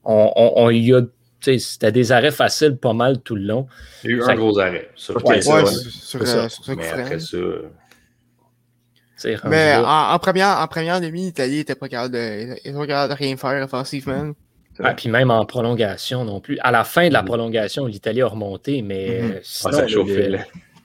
on, 0.05 0.31
on- 0.35 0.53
on 0.55 0.69
y 0.69 0.93
a. 0.93 1.01
C'était 1.43 1.91
des 1.91 2.11
arrêts 2.11 2.31
faciles 2.31 2.77
pas 2.77 2.93
mal 2.93 3.19
tout 3.21 3.35
le 3.35 3.43
long. 3.43 3.67
Il 4.03 4.11
y 4.11 4.13
a 4.13 4.17
eu 4.17 4.21
Ça- 4.21 4.31
un 4.31 4.35
gros 4.35 4.57
arrêt. 4.59 4.89
Ouais, 5.09 5.15
Ouais, 5.25 5.41
sur, 5.41 6.25
ça. 6.27 6.49
sur 6.49 6.75
Mais 6.75 6.89
après 6.89 7.19
ça, 7.19 7.37
Mais 9.45 9.75
en, 9.75 10.13
en 10.13 10.19
première, 10.19 10.59
en 10.59 10.67
première 10.67 10.99
demi, 10.99 11.25
l'Italie 11.25 11.59
était 11.59 11.75
pas 11.75 11.87
capable 11.87 12.13
de, 12.13 12.71
pas 12.77 12.87
capable 12.87 13.13
de 13.13 13.17
rien 13.17 13.37
faire 13.37 13.63
offensivement. 13.63 14.31
Ah, 14.79 14.93
puis 14.95 15.07
même 15.07 15.29
en 15.29 15.45
prolongation 15.45 16.25
non 16.25 16.41
plus. 16.41 16.57
À 16.61 16.71
la 16.71 16.83
fin 16.83 17.07
de 17.07 17.13
la 17.13 17.21
Mhm. 17.21 17.27
prolongation, 17.27 17.85
l'Italie 17.85 18.21
a 18.23 18.27
remonté, 18.27 18.81
mais 18.81 19.39
sinon, 19.43 19.81
le- 19.81 20.13
le 20.15 20.27
là. 20.29 20.39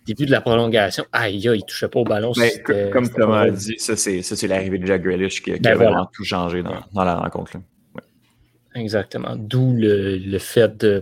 début 0.07 0.27
de 0.27 0.31
la 0.31 0.43
prolongation, 0.43 1.05
aïe, 1.11 1.49
aïe, 1.49 1.59
il 1.61 1.65
touchait 1.65 1.89
pas 1.89 2.01
au 2.01 2.05
ballon. 2.05 2.33
Mais 2.37 2.63
co- 2.63 2.73
comme 2.93 3.09
Thomas 3.09 3.41
a 3.45 3.51
dit, 3.51 3.77
ça, 3.79 3.97
c'est 3.97 4.21
ça, 4.23 4.37
c'est 4.37 4.47
l'arrivée 4.47 4.79
de 4.79 4.87
Jack 4.87 5.03
Grealish 5.03 5.43
qui, 5.43 5.55
qui 5.55 5.61
Ben 5.61 5.73
a 5.73 5.75
voilà. 5.75 5.91
vraiment 5.91 6.11
tout 6.13 6.23
changé 6.25 6.63
dans, 6.63 6.83
dans 6.93 7.05
la 7.05 7.15
rencontre. 7.17 7.53
là. 7.57 7.61
Exactement. 8.75 9.35
D'où 9.37 9.73
le, 9.75 10.17
le 10.17 10.39
fait 10.39 10.77
de. 10.77 11.01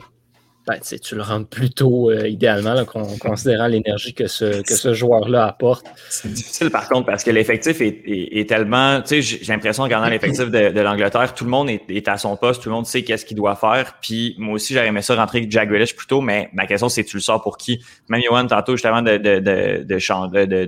Ben, 0.67 0.81
tu 0.81 1.15
le 1.15 1.23
rends 1.23 1.45
plutôt 1.45 2.11
euh, 2.11 2.27
idéalement, 2.27 2.85
considérant 3.21 3.69
l'énergie 3.69 4.15
que 4.15 4.27
ce, 4.27 4.63
que 4.63 4.75
ce 4.75 4.95
joueur-là 4.95 5.47
apporte. 5.47 5.87
C'est 6.09 6.33
difficile 6.33 6.71
par 6.71 6.89
contre 6.89 7.07
parce 7.07 7.23
que 7.23 7.31
l'effectif 7.31 7.81
est, 7.81 8.49
tellement. 8.49 9.01
Tu 9.01 9.23
sais, 9.23 9.39
j'ai 9.45 9.53
l'impression 9.53 9.83
en 9.83 9.85
regardant 9.85 10.09
l'effectif 10.09 10.51
de, 10.51 10.81
l'Angleterre, 10.81 11.35
tout 11.35 11.45
le 11.45 11.51
monde 11.51 11.71
est, 11.71 12.09
à 12.09 12.19
son 12.19 12.37
poste, 12.37 12.65
tout 12.65 12.69
le 12.69 12.75
monde 12.75 12.87
sait 12.87 13.05
qu'est-ce 13.05 13.25
qu'il 13.25 13.37
doit 13.37 13.55
faire. 13.55 13.95
Puis 14.03 14.35
moi 14.39 14.55
aussi, 14.55 14.75
j'aurais 14.75 14.89
aimé 14.89 15.03
ça 15.03 15.15
rentrer 15.15 15.39
avec 15.39 15.53
Jack 15.53 15.69
Grealish 15.69 15.95
plus 15.95 16.09
tôt, 16.09 16.21
mais 16.21 16.49
ma 16.53 16.67
question 16.67 16.89
c'est 16.89 17.05
tu 17.05 17.19
le 17.19 17.23
sors 17.23 17.41
pour 17.41 17.59
qui? 17.59 17.81
Même 18.09 18.23
Johan, 18.23 18.49
tantôt, 18.49 18.73
juste 18.73 18.87
avant 18.87 19.03
de, 19.03 19.19
de, 19.19 19.39
de, 19.39 19.85
de 19.85 19.99
chan- 20.01 20.27
de- 20.27 20.67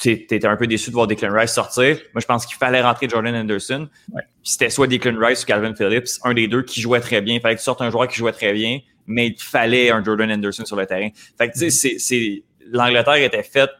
tu 0.00 0.10
étais 0.10 0.46
un 0.46 0.56
peu 0.56 0.66
déçu 0.66 0.90
de 0.90 0.94
voir 0.94 1.06
Declan 1.06 1.32
Rice 1.32 1.52
sortir. 1.52 1.96
Moi, 2.14 2.20
je 2.20 2.26
pense 2.26 2.46
qu'il 2.46 2.56
fallait 2.56 2.80
rentrer 2.82 3.08
Jordan 3.08 3.34
Anderson. 3.34 3.88
Ouais. 4.12 4.22
C'était 4.42 4.70
soit 4.70 4.86
Declan 4.86 5.16
Rice 5.18 5.42
ou 5.42 5.46
Calvin 5.46 5.74
Phillips, 5.74 6.08
un 6.24 6.32
des 6.34 6.48
deux 6.48 6.62
qui 6.62 6.80
jouait 6.80 7.00
très 7.00 7.20
bien. 7.20 7.34
Il 7.34 7.40
fallait 7.40 7.54
que 7.54 7.60
tu 7.60 7.64
sortes 7.64 7.82
un 7.82 7.90
joueur 7.90 8.08
qui 8.08 8.16
jouait 8.16 8.32
très 8.32 8.52
bien, 8.52 8.78
mais 9.06 9.28
il 9.28 9.36
fallait 9.42 9.90
un 9.90 10.02
Jordan 10.02 10.32
Anderson 10.32 10.64
sur 10.64 10.76
le 10.76 10.86
terrain. 10.86 11.08
Fait 11.36 11.48
que 11.48 11.52
tu 11.52 11.58
sais, 11.58 11.70
c'est- 11.70 11.98
c'est 11.98 12.42
l'Angleterre 12.72 13.14
était 13.16 13.42
faite 13.42 13.70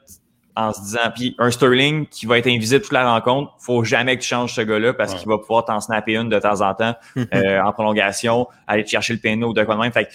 en 0.56 0.72
se 0.72 0.80
disant, 0.82 1.10
puis 1.14 1.34
un 1.38 1.50
Sterling 1.50 2.06
qui 2.08 2.26
va 2.26 2.36
être 2.36 2.48
invisible 2.48 2.82
toute 2.82 2.92
la 2.92 3.10
rencontre, 3.10 3.52
faut 3.60 3.84
jamais 3.84 4.16
que 4.16 4.22
tu 4.22 4.28
changes 4.28 4.52
ce 4.54 4.60
gars-là 4.60 4.92
parce 4.92 5.12
Ouais. 5.12 5.18
qu'il 5.20 5.28
va 5.28 5.38
pouvoir 5.38 5.64
t'en 5.64 5.80
snapper 5.80 6.16
une 6.16 6.28
de 6.28 6.38
temps 6.40 6.60
en 6.60 6.74
temps 6.74 6.94
euh, 7.32 7.60
en 7.62 7.72
prolongation, 7.72 8.46
aller 8.66 8.84
te 8.84 8.90
chercher 8.90 9.14
le 9.14 9.20
péno 9.20 9.50
ou 9.50 9.52
de 9.54 9.62
quoi 9.64 9.76
de 9.76 9.80
même. 9.80 9.92
Fait 9.92 10.04
que 10.06 10.10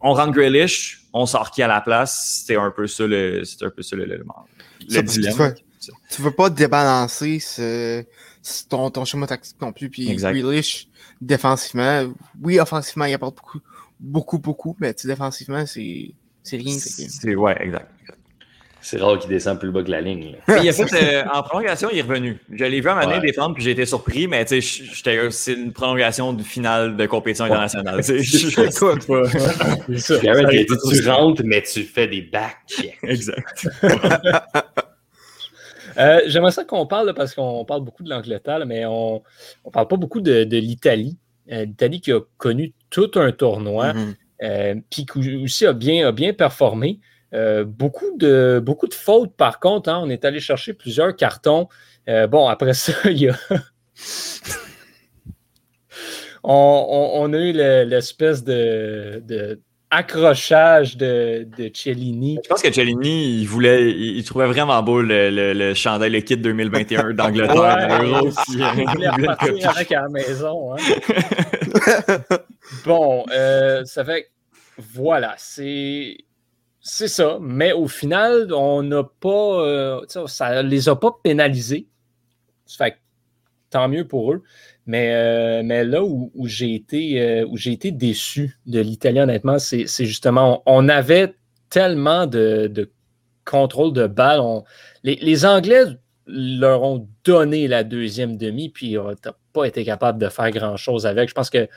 on 0.00 0.12
rentre 0.12 0.32
Grealish, 0.32 0.97
on 1.12 1.26
sort 1.26 1.50
qui 1.50 1.62
à 1.62 1.68
la 1.68 1.80
place, 1.80 2.40
c'était 2.40 2.56
un 2.56 2.70
peu 2.70 2.86
ça 2.86 3.06
le, 3.06 3.44
c'était 3.44 3.66
un 3.66 3.70
peu 3.70 3.82
ça 3.82 3.96
le, 3.96 4.04
le, 4.04 5.02
dilemme. 5.02 5.34
tu, 5.34 5.42
veux, 5.42 5.54
tu 6.10 6.22
veux 6.22 6.30
pas 6.30 6.50
débalancer 6.50 7.38
ce, 7.40 8.04
ton, 8.68 8.90
ton 8.90 9.04
schéma 9.04 9.26
tactique 9.26 9.60
non 9.60 9.72
plus. 9.72 9.88
Puis 9.88 10.10
Exact. 10.10 10.32
Grealish, 10.32 10.88
défensivement, 11.20 12.12
oui, 12.42 12.60
offensivement, 12.60 13.04
il 13.06 13.14
apporte 13.14 13.36
beaucoup, 13.36 13.60
beaucoup, 14.00 14.38
beaucoup, 14.38 14.76
mais 14.80 14.94
défensivement, 15.04 15.66
c'est 15.66 16.14
c'est 16.42 16.56
rien. 16.56 16.78
C'est 16.78 17.34
ouais, 17.34 17.56
exact. 17.60 17.90
C'est 18.80 19.00
rare 19.00 19.18
qu'il 19.18 19.28
descend 19.28 19.58
plus 19.58 19.70
bas 19.72 19.82
que 19.82 19.90
la 19.90 20.00
ligne. 20.00 20.32
là. 20.32 20.38
Mais 20.54 20.64
il 20.64 20.68
a 20.68 20.72
fait 20.72 20.92
euh, 20.94 21.24
en 21.32 21.42
prolongation, 21.42 21.88
il 21.92 21.98
est 21.98 22.02
revenu. 22.02 22.38
Je 22.50 22.64
l'ai 22.64 22.80
vu 22.80 22.88
donné 22.88 23.06
Ouais. 23.06 23.20
défendre, 23.20 23.54
puis 23.54 23.64
j'ai 23.64 23.72
été 23.72 23.84
surpris, 23.86 24.28
mais 24.28 24.44
tu 24.44 24.62
sais, 24.62 25.30
c'est 25.30 25.52
une 25.54 25.72
prolongation 25.72 26.32
de 26.32 26.42
finale 26.42 26.96
de 26.96 27.06
compétition 27.06 27.44
internationale. 27.46 28.02
sais. 28.04 28.18
Je- 28.22 28.48
je- 28.48 28.60
Écoute, 28.60 29.02
C'est 29.88 29.98
ça. 29.98 30.18
Garrett, 30.20 30.46
il 30.52 30.60
a 30.60 30.64
Ça 30.76 30.90
dit, 30.92 31.00
tu 31.02 31.08
rentres, 31.10 31.42
mais 31.44 31.62
tu 31.62 31.82
fais 31.82 32.06
des 32.06 32.22
back. 32.22 32.56
Exact. 33.02 33.68
Euh, 35.98 36.20
J'aimerais 36.26 36.52
ça 36.52 36.64
qu'on 36.64 36.86
parle, 36.86 37.08
là, 37.08 37.14
parce 37.14 37.34
qu'on 37.34 37.64
parle 37.64 37.82
beaucoup 37.82 38.04
de 38.04 38.10
l'Angleterre, 38.10 38.64
mais 38.66 38.86
on 38.86 39.20
ne 39.66 39.70
parle 39.72 39.88
pas 39.88 39.96
beaucoup 39.96 40.20
de, 40.20 40.44
de 40.44 40.56
l'Italie. 40.56 41.18
Euh, 41.50 41.64
L'Italie 41.64 42.00
qui 42.00 42.12
a 42.12 42.20
connu 42.36 42.72
tout 42.88 43.10
un 43.16 43.32
tournoi, 43.32 43.94
euh, 44.44 44.74
puis 44.90 45.06
qui 45.06 45.36
aussi 45.42 45.66
a 45.66 45.72
bien, 45.72 46.06
a 46.06 46.12
bien 46.12 46.32
performé. 46.32 47.00
Euh, 47.34 47.64
beaucoup, 47.64 48.16
de, 48.16 48.60
beaucoup 48.64 48.86
de 48.86 48.94
fautes, 48.94 49.34
par 49.36 49.60
contre. 49.60 49.88
hein. 49.90 50.00
on 50.02 50.08
est 50.08 50.24
allé 50.24 50.40
chercher 50.40 50.72
plusieurs 50.72 51.14
cartons. 51.16 51.68
Euh, 52.08 52.26
bon, 52.26 52.48
après 52.48 52.72
ça, 52.74 52.92
il 53.04 53.18
y 53.18 53.28
a. 53.28 53.36
on, 56.44 56.52
on- 56.88 57.22
on 57.22 57.32
a 57.32 57.36
eu 57.38 57.52
le- 57.52 57.84
l'espèce 57.84 58.44
de, 58.44 59.22
de 59.26 59.60
accrochage 59.90 60.96
de, 60.98 61.46
de 61.56 61.70
Cellini. 61.74 62.38
Je 62.44 62.48
pense 62.48 62.62
que 62.62 62.70
Cellini, 62.72 63.40
il 63.40 63.46
voulait, 63.46 63.90
il, 63.90 64.18
il 64.18 64.24
trouvait 64.24 64.46
vraiment 64.46 64.82
beau 64.82 65.00
le, 65.02 65.30
le, 65.30 65.52
le 65.54 65.74
chandail, 65.74 66.10
le 66.10 66.20
kit 66.20 66.36
2021 66.36 67.12
d'Angleterre 67.14 67.56
Ouais, 67.56 68.32
Il 68.48 68.54
voulait 68.54 68.84
il 68.84 68.88
voulait 68.90 69.08
repartir 69.08 69.70
avec 69.70 69.92
à 69.92 70.02
la 70.02 70.08
maison. 70.08 70.74
hein. 70.74 70.76
bon, 72.84 73.24
euh, 73.32 73.84
ça 73.84 74.04
fait. 74.04 74.24
que- 74.24 74.28
Voilà, 74.94 75.34
c'est. 75.38 76.18
C'est 76.90 77.08
ça. 77.08 77.38
Mais 77.38 77.72
au 77.72 77.86
final, 77.86 78.50
on 78.54 78.82
n'a 78.82 79.04
pas. 79.04 79.62
euh, 79.62 80.00
ça 80.26 80.62
les 80.62 80.88
a 80.88 80.96
pas 80.96 81.14
pénalisés. 81.22 81.86
Fait 82.66 82.96
tant 83.68 83.88
mieux 83.88 84.08
pour 84.08 84.32
eux. 84.32 84.42
Mais, 84.86 85.12
euh, 85.12 85.84
là 85.84 86.02
où, 86.02 86.32
j'ai 86.46 86.74
été, 86.74 87.20
euh, 87.20 87.46
été 87.66 87.90
déçu 87.90 88.58
de 88.64 88.80
l'Italien, 88.80 89.24
honnêtement, 89.24 89.58
c'est 89.58 89.86
justement, 90.06 90.62
on, 90.64 90.88
avait 90.88 91.34
tellement 91.68 92.26
de, 92.26 92.90
contrôle 93.44 93.92
de 93.92 94.06
balle. 94.06 94.40
Les, 95.04 95.44
Anglais 95.44 95.84
leur 96.26 96.82
ont 96.84 97.06
donné 97.22 97.68
la 97.68 97.84
deuxième 97.84 98.38
demi, 98.38 98.70
puis 98.70 98.96
on 98.96 99.10
n'a 99.10 99.36
pas 99.52 99.66
été 99.66 99.84
capable 99.84 100.18
de 100.18 100.30
faire 100.30 100.50
grand-chose 100.50 101.04
avec. 101.04 101.28
Je 101.28 101.34
pense 101.34 101.50
que, 101.50 101.68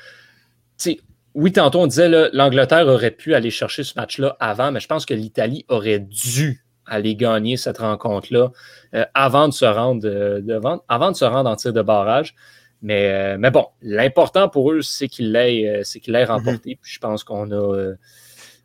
oui, 1.34 1.52
tantôt 1.52 1.80
on 1.82 1.88
disait 1.88 2.10
là, 2.10 2.30
l'Angleterre 2.34 2.88
aurait 2.88 3.12
pu 3.12 3.34
aller 3.36 3.52
chercher 3.52 3.84
ce 3.84 3.94
match-là 3.96 4.36
avant, 4.40 4.72
mais 4.72 4.80
je 4.80 4.88
pense 4.88 5.06
que 5.06 5.14
l'Italie 5.14 5.66
aurait 5.70 6.00
dû 6.00 6.66
aller 6.86 7.16
gagner 7.16 7.58
cette 7.58 7.78
rencontre-là 7.78 8.52
euh, 8.96 9.06
avant 9.14 9.48
de 9.48 9.54
se 9.54 9.66
rendre 9.66 10.06
euh, 10.06 10.42
devant, 10.42 10.82
avant 10.90 11.12
de 11.12 11.16
se 11.16 11.26
rendre 11.26 11.50
en 11.50 11.56
tir 11.56 11.72
de 11.74 11.82
barrage. 11.82 12.36
Mais, 12.82 13.12
euh, 13.12 13.38
mais 13.40 13.52
bon, 13.52 13.68
l'important 13.82 14.50
pour 14.50 14.72
eux, 14.72 14.82
c'est 14.82 15.08
qu'ils 15.08 15.32
l'aient 15.32 15.84
l'aient 16.08 16.26
remporté. 16.26 16.78
Puis 16.82 16.94
je 16.94 17.00
pense 17.00 17.24
qu'on 17.24 17.52
a. 17.52 17.94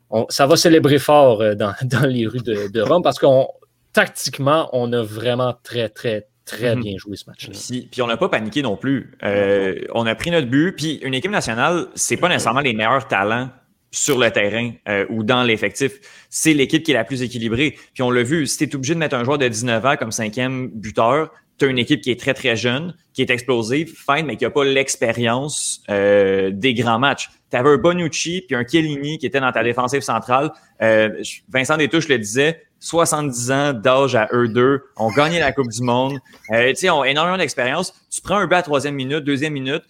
on- 0.09 0.25
ça 0.29 0.47
va 0.47 0.57
célébrer 0.57 0.97
fort 0.99 1.55
dans, 1.55 1.73
dans 1.83 2.05
les 2.07 2.27
rues 2.27 2.41
de, 2.41 2.67
de 2.71 2.81
Rome 2.81 3.03
parce 3.03 3.19
qu'on 3.19 3.47
tactiquement, 3.93 4.69
on 4.73 4.91
a 4.93 5.01
vraiment 5.01 5.55
très, 5.63 5.89
très, 5.89 6.27
très 6.47 6.75
Mhm. 6.75 6.81
bien 6.83 6.97
joué 6.97 7.15
ce 7.17 7.25
match-là. 7.29 7.53
Puis, 7.53 7.87
puis 7.91 8.01
on 8.01 8.07
n'a 8.07 8.17
pas 8.17 8.29
paniqué 8.29 8.61
non 8.63 8.77
plus. 8.77 9.11
Euh, 9.23 9.75
on 9.93 10.05
a 10.07 10.15
pris 10.15 10.31
notre 10.31 10.47
but. 10.47 10.71
Puis 10.75 10.99
une 11.03 11.13
équipe 11.13 11.31
nationale, 11.31 11.87
c'est 11.93 12.17
pas 12.17 12.29
nécessairement 12.29 12.61
les 12.61 12.73
meilleurs 12.73 13.07
talents 13.07 13.49
sur 13.91 14.17
le 14.17 14.31
terrain 14.31 14.71
euh, 14.89 15.05
ou 15.09 15.23
dans 15.23 15.43
l'effectif. 15.43 15.93
C'est 16.29 16.53
l'équipe 16.53 16.83
qui 16.83 16.91
est 16.91 16.95
la 16.95 17.03
plus 17.03 17.21
équilibrée. 17.21 17.77
Puis 17.93 18.03
on 18.03 18.11
l'a 18.11 18.23
vu, 18.23 18.47
si 18.47 18.57
tu 18.57 18.63
es 18.65 18.75
obligé 18.75 18.93
de 18.95 18.99
mettre 18.99 19.15
un 19.15 19.23
joueur 19.23 19.37
de 19.37 19.47
19 19.47 19.85
ans 19.85 19.95
comme 19.97 20.11
cinquième 20.11 20.67
buteur, 20.67 21.31
tu 21.57 21.65
as 21.65 21.69
une 21.69 21.79
équipe 21.79 22.01
qui 22.01 22.11
est 22.11 22.19
très, 22.19 22.33
très 22.35 22.55
jeune, 22.55 22.93
qui 23.13 23.21
est 23.23 23.29
explosive, 23.31 23.87
fine, 23.95 24.25
mais 24.27 24.35
qui 24.37 24.43
n'a 24.43 24.51
pas 24.51 24.63
l'expérience 24.63 25.81
euh, 25.89 26.51
des 26.51 26.73
grands 26.73 26.99
matchs. 26.99 27.29
Tu 27.49 27.57
avais 27.57 27.69
un 27.69 27.77
Bonucci 27.77 28.43
puis 28.45 28.55
un 28.55 28.63
Chiellini 28.67 29.17
qui 29.17 29.25
était 29.25 29.39
dans 29.39 29.51
ta 29.51 29.63
défensive 29.63 30.01
centrale. 30.01 30.51
Euh, 30.81 31.09
Vincent 31.49 31.77
Détouche 31.77 32.09
le 32.09 32.19
disait, 32.19 32.61
70 32.79 33.51
ans 33.51 33.73
d'âge 33.73 34.15
à 34.15 34.29
eux 34.33 34.47
deux, 34.47 34.83
ont 34.95 35.11
gagné 35.11 35.39
la 35.39 35.51
Coupe 35.51 35.69
du 35.69 35.81
Monde, 35.81 36.19
euh, 36.51 36.73
ont 36.91 37.03
énormément 37.03 37.37
d'expérience. 37.37 37.93
Tu 38.09 38.21
prends 38.21 38.37
un 38.37 38.47
but 38.47 38.55
à 38.55 38.61
troisième 38.61 38.95
minute, 38.95 39.23
deuxième 39.23 39.53
minute, 39.53 39.83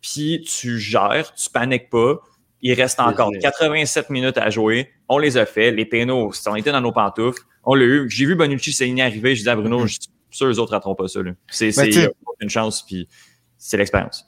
puis 0.00 0.44
tu 0.46 0.78
gères, 0.78 1.32
tu 1.34 1.48
paniques 1.50 1.90
pas. 1.90 2.16
Il 2.60 2.72
reste 2.74 2.98
encore 3.00 3.28
vrai. 3.28 3.38
87 3.40 4.08
minutes 4.10 4.38
à 4.38 4.48
jouer. 4.48 4.90
On 5.08 5.18
les 5.18 5.36
a 5.36 5.44
fait. 5.44 5.70
Les 5.70 5.84
pénaux, 5.84 6.32
on 6.46 6.56
était 6.56 6.72
dans 6.72 6.80
nos 6.80 6.92
pantoufles. 6.92 7.42
On 7.64 7.74
l'a 7.74 7.84
eu. 7.84 8.08
J'ai 8.08 8.24
vu 8.24 8.36
Bonucci 8.36 8.72
Cellini 8.72 9.02
arriver. 9.02 9.34
Je 9.34 9.40
disais 9.40 9.50
à 9.50 9.56
Bruno, 9.56 9.86
je 9.86 9.94
suis 9.94 10.00
sûr 10.30 10.48
les 10.48 10.58
autres 10.58 10.72
rateront 10.72 10.94
pas 10.94 11.08
ça. 11.08 11.20
C'est 11.48 11.76
Ben, 11.76 12.08
aucune 12.26 12.48
chance, 12.48 12.82
puis 12.82 13.06
c'est 13.58 13.76
l'expérience. 13.76 14.26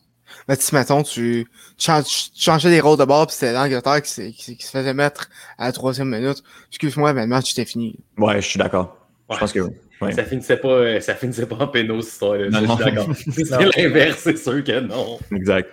Mais 0.49 0.57
si, 0.57 0.75
mettons, 0.75 1.03
tu, 1.03 1.47
tu 1.77 1.91
changeais 2.37 2.71
les 2.71 2.81
rôles 2.81 2.99
de 2.99 3.05
bord, 3.05 3.27
puis 3.27 3.35
c'était 3.35 3.53
l'Angleterre 3.53 4.01
qui, 4.03 4.33
qui, 4.33 4.57
qui 4.57 4.65
se 4.65 4.71
faisait 4.71 4.95
mettre 4.95 5.29
à 5.59 5.67
la 5.67 5.73
troisième 5.73 6.09
minute. 6.09 6.43
Excuse-moi, 6.69 7.13
mais 7.13 7.23
le 7.23 7.27
match 7.27 7.53
était 7.53 7.65
fini. 7.65 7.97
Ouais, 8.17 8.41
je 8.41 8.47
suis 8.49 8.59
d'accord. 8.59 8.97
Je 9.31 9.39
pense 9.39 9.53
que 9.53 9.61
oui. 9.61 9.71
Ouais. 10.01 10.13
Ça 10.13 10.25
finissait 10.25 10.59
pas, 10.59 10.69
euh, 10.69 11.01
ça 11.01 11.15
finissait 11.15 11.47
pas 11.47 11.57
en 11.57 11.69
pénaux, 11.69 12.01
cette 12.03 12.13
histoire-là. 12.13 12.49
Je 12.51 12.59
suis 12.59 12.85
d'accord. 12.85 13.09
C'est 13.33 13.79
l'inverse, 13.83 14.19
c'est 14.19 14.37
sûr 14.37 14.63
que 14.63 14.81
non. 14.81 15.19
Exact. 15.35 15.71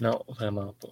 Non, 0.00 0.20
vraiment 0.28 0.74
pas. 0.80 0.88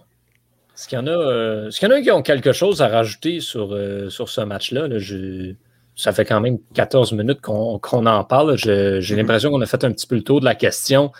Est-ce 0.76 0.86
qu'il 0.88 0.96
y 0.96 1.00
en 1.02 1.06
a, 1.08 1.10
euh, 1.10 1.68
est-ce 1.68 1.80
qu'il 1.80 1.88
y 1.88 1.92
en 1.92 1.94
a 1.96 2.00
qui 2.00 2.10
ont 2.12 2.22
quelque 2.22 2.52
chose 2.52 2.80
à 2.82 2.88
rajouter 2.88 3.40
sur, 3.40 3.74
euh, 3.74 4.08
sur 4.10 4.28
ce 4.28 4.40
match-là? 4.42 4.86
Là? 4.88 4.98
Je- 4.98 5.54
Ça 6.00 6.12
fait 6.14 6.24
quand 6.24 6.40
même 6.40 6.58
14 6.72 7.12
minutes 7.12 7.42
qu'on 7.42 8.06
en 8.06 8.24
parle. 8.24 8.56
J'ai 8.56 9.16
l'impression 9.16 9.50
qu'on 9.50 9.60
a 9.60 9.66
fait 9.66 9.84
un 9.84 9.92
petit 9.92 10.06
peu 10.06 10.14
le 10.14 10.22
tour 10.22 10.40
de 10.40 10.46
la 10.46 10.54
question. 10.54 11.12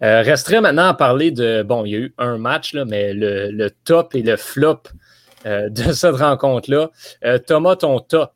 Euh, 0.00 0.22
resterait 0.22 0.60
maintenant 0.60 0.86
à 0.86 0.94
parler 0.94 1.32
de. 1.32 1.64
Bon, 1.64 1.84
il 1.84 1.90
y 1.90 1.96
a 1.96 1.98
eu 1.98 2.14
un 2.18 2.38
match, 2.38 2.72
là, 2.72 2.84
mais 2.84 3.12
le, 3.12 3.50
le 3.50 3.70
top 3.70 4.14
et 4.14 4.22
le 4.22 4.36
flop 4.36 4.82
euh, 5.44 5.68
de 5.70 5.92
cette 5.92 6.14
rencontre-là. 6.14 6.92
Euh, 7.24 7.38
Thomas, 7.38 7.74
ton 7.74 7.98
top? 7.98 8.30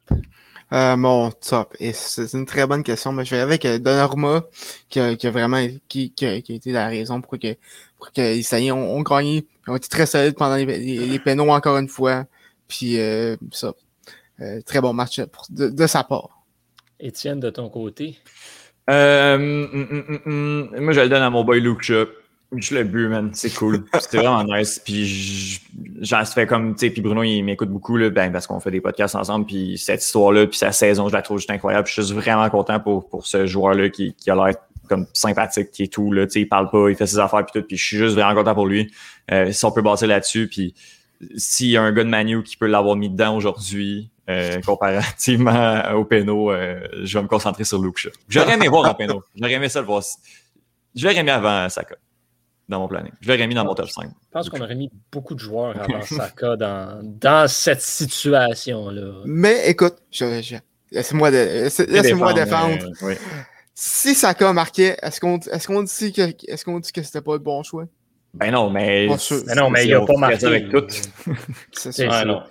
Mon 0.72 1.30
top. 1.30 1.76
Et 1.78 1.92
c'est 1.92 2.32
une 2.32 2.46
très 2.46 2.66
bonne 2.66 2.82
question, 2.82 3.12
mais 3.12 3.24
je 3.24 3.36
vais 3.36 3.40
avec 3.40 3.64
Donnarumma, 3.64 4.42
qui 4.88 4.98
a, 4.98 5.14
qui 5.14 5.28
a 5.28 5.30
vraiment 5.30 5.64
qui, 5.88 6.10
qui, 6.10 6.26
a, 6.26 6.40
qui 6.40 6.52
a 6.52 6.56
été 6.56 6.72
la 6.72 6.88
raison 6.88 7.20
pour 7.20 7.38
que, 7.38 7.54
pour 7.96 8.10
que 8.10 8.22
les 8.22 8.40
Italiens 8.40 8.74
ont, 8.74 8.96
ont 8.96 9.02
gagné. 9.02 9.46
Ils 9.68 9.70
ont 9.70 9.76
été 9.76 9.86
très 9.86 10.06
solides 10.06 10.34
pendant 10.34 10.56
les, 10.56 10.64
les, 10.64 11.06
les 11.06 11.18
pénaux 11.20 11.50
encore 11.50 11.78
une 11.78 11.88
fois. 11.88 12.24
Puis 12.66 12.98
ça. 13.52 13.72
Euh, 14.42 14.60
très 14.66 14.80
bon 14.80 14.92
match 14.92 15.20
pour- 15.26 15.46
de, 15.50 15.68
de 15.68 15.86
sa 15.86 16.04
part. 16.04 16.42
Étienne, 17.00 17.40
de 17.40 17.50
ton 17.50 17.68
côté? 17.68 18.16
Euh, 18.90 19.36
hum, 19.36 19.88
hum, 19.90 20.18
hum, 20.26 20.80
moi, 20.80 20.92
je 20.92 21.00
le 21.00 21.08
donne 21.08 21.22
à 21.22 21.30
mon 21.30 21.44
boy 21.44 21.60
Luke 21.60 21.82
Shaw. 21.82 22.06
Je 22.54 22.74
l'ai 22.74 22.84
bu, 22.84 23.08
man. 23.08 23.30
C'est 23.32 23.54
cool. 23.54 23.84
C'était 24.00 24.18
vraiment 24.18 24.44
nice. 24.44 24.80
Puis, 24.84 25.60
j'en 26.00 26.24
se 26.24 26.32
fait 26.32 26.46
comme, 26.46 26.74
tu 26.74 26.80
sais, 26.86 26.90
puis 26.90 27.00
Bruno, 27.00 27.22
il 27.22 27.42
m'écoute 27.42 27.70
beaucoup, 27.70 27.96
là, 27.96 28.10
ben, 28.10 28.30
parce 28.30 28.46
qu'on 28.46 28.60
fait 28.60 28.70
des 28.70 28.80
podcasts 28.80 29.14
ensemble. 29.14 29.46
Puis, 29.46 29.78
cette 29.78 30.02
histoire-là, 30.02 30.46
puis 30.46 30.58
sa 30.58 30.72
saison, 30.72 31.08
je 31.08 31.14
la 31.14 31.22
trouve 31.22 31.38
juste 31.38 31.50
incroyable. 31.50 31.86
Je 31.86 31.92
suis 31.94 32.02
juste 32.02 32.14
vraiment 32.14 32.48
content 32.50 32.78
pour, 32.80 33.08
pour 33.08 33.26
ce 33.26 33.46
joueur-là 33.46 33.88
qui, 33.88 34.14
qui 34.14 34.30
a 34.30 34.34
l'air 34.34 34.54
comme 34.88 35.06
sympathique, 35.14 35.70
qui 35.70 35.84
est 35.84 35.92
tout, 35.92 36.12
là. 36.12 36.26
Tu 36.26 36.32
sais, 36.32 36.40
il 36.40 36.48
parle 36.48 36.68
pas, 36.68 36.90
il 36.90 36.96
fait 36.96 37.06
ses 37.06 37.18
affaires, 37.18 37.46
puis 37.46 37.60
tout. 37.60 37.66
Puis, 37.66 37.76
je 37.78 37.84
suis 37.84 37.96
juste 37.96 38.14
vraiment 38.16 38.34
content 38.34 38.54
pour 38.54 38.66
lui. 38.66 38.92
Euh, 39.30 39.50
si 39.50 39.64
on 39.64 39.72
peut 39.72 39.82
bâtir 39.82 40.08
là-dessus, 40.08 40.48
puis 40.48 40.74
s'il 41.36 41.68
y 41.68 41.76
a 41.76 41.82
un 41.82 41.92
gars 41.92 42.04
de 42.04 42.08
Manu 42.08 42.42
qui 42.42 42.56
peut 42.56 42.66
l'avoir 42.66 42.96
mis 42.96 43.08
dedans 43.08 43.36
aujourd'hui, 43.36 44.10
euh, 44.32 44.60
comparativement 44.60 45.82
au 45.94 46.04
péno, 46.04 46.50
euh, 46.50 46.80
je 47.02 47.18
vais 47.18 47.22
me 47.22 47.28
concentrer 47.28 47.64
sur 47.64 47.80
Luke 47.82 47.98
Shaw. 47.98 48.10
J'aurais 48.28 48.54
aimé 48.54 48.68
voir 48.68 48.90
en 48.90 48.94
péno. 48.94 49.22
J'aurais 49.36 49.52
aimé 49.54 49.68
ça 49.68 49.80
le 49.80 49.86
voir. 49.86 50.02
Je 50.94 51.06
l'aurais 51.08 51.22
mis 51.22 51.30
avant 51.30 51.68
Saka 51.68 51.96
dans 52.68 52.80
mon 52.80 52.88
planning. 52.88 53.12
Je 53.20 53.30
l'aurais 53.32 53.46
mis 53.46 53.54
dans 53.54 53.64
mon 53.64 53.74
top 53.74 53.88
5. 53.88 54.04
Je 54.04 54.30
pense 54.30 54.48
qu'on 54.50 54.60
aurait 54.60 54.74
mis 54.74 54.90
beaucoup 55.10 55.34
de 55.34 55.40
joueurs 55.40 55.74
avant 55.80 56.02
Saka 56.02 56.56
dans, 56.56 57.00
dans 57.02 57.48
cette 57.48 57.80
situation-là. 57.82 59.22
Mais 59.24 59.68
écoute, 59.70 59.96
je, 60.10 60.42
je- 60.42 60.56
laissez-moi 60.90 61.30
de, 61.30 61.36
laisse- 61.36 61.78
laissez-moi 61.80 62.32
défendre. 62.34 62.84
euh, 62.84 63.06
oui. 63.06 63.14
Si 63.74 64.14
Saka 64.14 64.52
marquait, 64.52 64.96
est-ce 65.00 65.18
qu'on 65.18 65.38
est-ce 65.38 65.66
qu'on 65.66 65.82
dit 65.82 66.12
que 66.12 66.22
est-ce 66.46 66.64
qu'on 66.64 66.78
dit 66.78 66.92
que 66.92 67.02
c'était 67.02 67.22
pas 67.22 67.32
le 67.32 67.38
bon 67.38 67.62
choix? 67.62 67.86
Ben 68.34 68.50
non, 68.50 68.70
mais. 68.70 69.08
Sûr. 69.18 69.42
Mais 69.46 69.54
non, 69.54 69.68
mais 69.70 69.86
il 69.86 69.94
a 69.94 70.00
on 70.02 70.06
pas 70.06 70.16
marqué. 70.16 70.46
avec 70.46 70.70
tout. 70.70 70.86
C'est 71.72 71.92
ça. 71.92 72.04
Ah 72.10 72.24
non. 72.24 72.42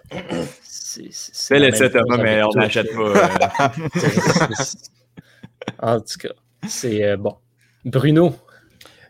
C'est 0.64 1.90
Thomas, 1.92 2.18
mais 2.18 2.44
on 2.44 2.52
n'achète 2.52 2.94
pas. 2.94 3.02
euh, 3.02 3.68
en 5.82 6.00
tout 6.00 6.18
cas, 6.20 6.34
c'est 6.68 7.04
euh, 7.04 7.18
bon. 7.18 7.38
Bruno, 7.86 8.36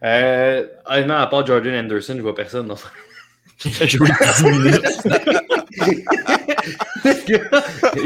Euh, 0.03 0.65
honnêtement, 0.85 1.17
à 1.17 1.27
part 1.27 1.45
Jordan 1.45 1.73
Anderson, 1.85 2.13
je 2.15 2.21
vois 2.21 2.35
personne. 2.35 2.67
Non. 2.67 2.75
J'ai 3.63 3.87
joué 3.87 4.09
10 4.09 4.43
minutes. 4.43 4.81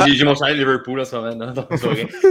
J'ai 0.07 0.25
mon 0.25 0.33
de 0.33 0.53
Liverpool 0.53 0.99
en 0.99 1.05
ce 1.05 1.15
moment. 1.15 1.35
Non, 1.35 1.53
non. 1.53 1.67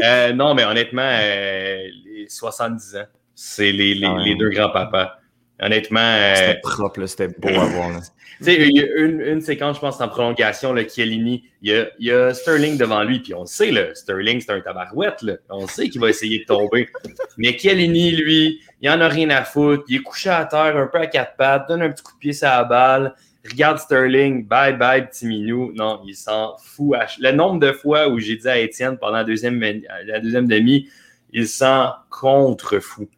Euh, 0.02 0.32
mais 0.54 0.64
honnêtement, 0.64 1.02
euh, 1.02 1.84
les 2.04 2.26
70 2.28 2.96
ans, 2.96 3.06
c'est 3.34 3.72
les, 3.72 3.94
les, 3.94 4.06
Ah 4.06 4.16
les 4.18 4.34
deux 4.34 4.50
grands-papas. 4.50 5.18
Honnêtement, 5.60 6.00
euh, 6.00 6.34
C'était 6.34 6.60
propre, 6.60 7.00
là, 7.00 7.06
c'était 7.06 7.28
beau 7.28 7.48
à 7.48 7.64
voir. 7.66 7.90
là. 7.90 8.00
tu 8.38 8.44
sais, 8.44 8.56
il 8.68 8.76
y 8.76 8.80
a 8.82 8.86
une, 8.96 9.20
une 9.20 9.40
séquence, 9.40 9.76
je 9.76 9.80
pense, 9.80 10.00
en 10.00 10.08
prolongation, 10.08 10.72
là, 10.72 10.82
Chiellini, 10.86 11.44
il 11.62 11.72
y 11.72 11.76
a, 11.76 11.86
il 12.00 12.06
y 12.06 12.10
a 12.10 12.34
Sterling 12.34 12.76
devant 12.76 13.04
lui, 13.04 13.20
puis 13.20 13.34
on 13.34 13.42
le 13.42 13.46
sait, 13.46 13.70
là, 13.70 13.94
Sterling, 13.94 14.40
c'est 14.40 14.50
un 14.50 14.60
tabarouette, 14.60 15.22
là. 15.22 15.34
on 15.50 15.68
sait 15.68 15.88
qu'il 15.88 16.00
va 16.00 16.10
essayer 16.10 16.40
de 16.40 16.44
tomber. 16.44 16.88
Mais 17.38 17.56
Chiellini, 17.56 18.10
lui, 18.16 18.60
il 18.80 18.90
en 18.90 19.00
a 19.00 19.08
rien 19.08 19.30
à 19.30 19.44
foutre, 19.44 19.84
il 19.88 19.96
est 19.96 20.02
couché 20.02 20.28
à 20.30 20.44
terre, 20.44 20.76
un 20.76 20.88
peu 20.88 20.98
à 20.98 21.06
quatre 21.06 21.36
pattes, 21.36 21.68
donne 21.68 21.82
un 21.82 21.90
petit 21.90 22.02
coup 22.02 22.14
de 22.14 22.18
pied 22.18 22.32
sur 22.32 22.48
la 22.48 22.64
balle, 22.64 23.14
regarde 23.48 23.78
Sterling, 23.78 24.46
bye 24.46 24.76
bye, 24.76 25.06
petit 25.06 25.26
minou. 25.26 25.72
Non, 25.74 26.02
il 26.06 26.14
s'en 26.14 26.56
fout. 26.58 26.94
à 26.96 27.06
Le 27.20 27.32
nombre 27.32 27.60
de 27.60 27.72
fois 27.72 28.08
où 28.08 28.18
j'ai 28.18 28.36
dit 28.36 28.48
à 28.48 28.58
Étienne 28.58 28.98
pendant 28.98 29.18
la 29.18 29.24
deuxième, 29.24 29.60
la 30.04 30.20
deuxième 30.20 30.48
demi, 30.48 30.88
il 31.32 31.46
s'en 31.46 31.92
contre-fou. 32.10 33.08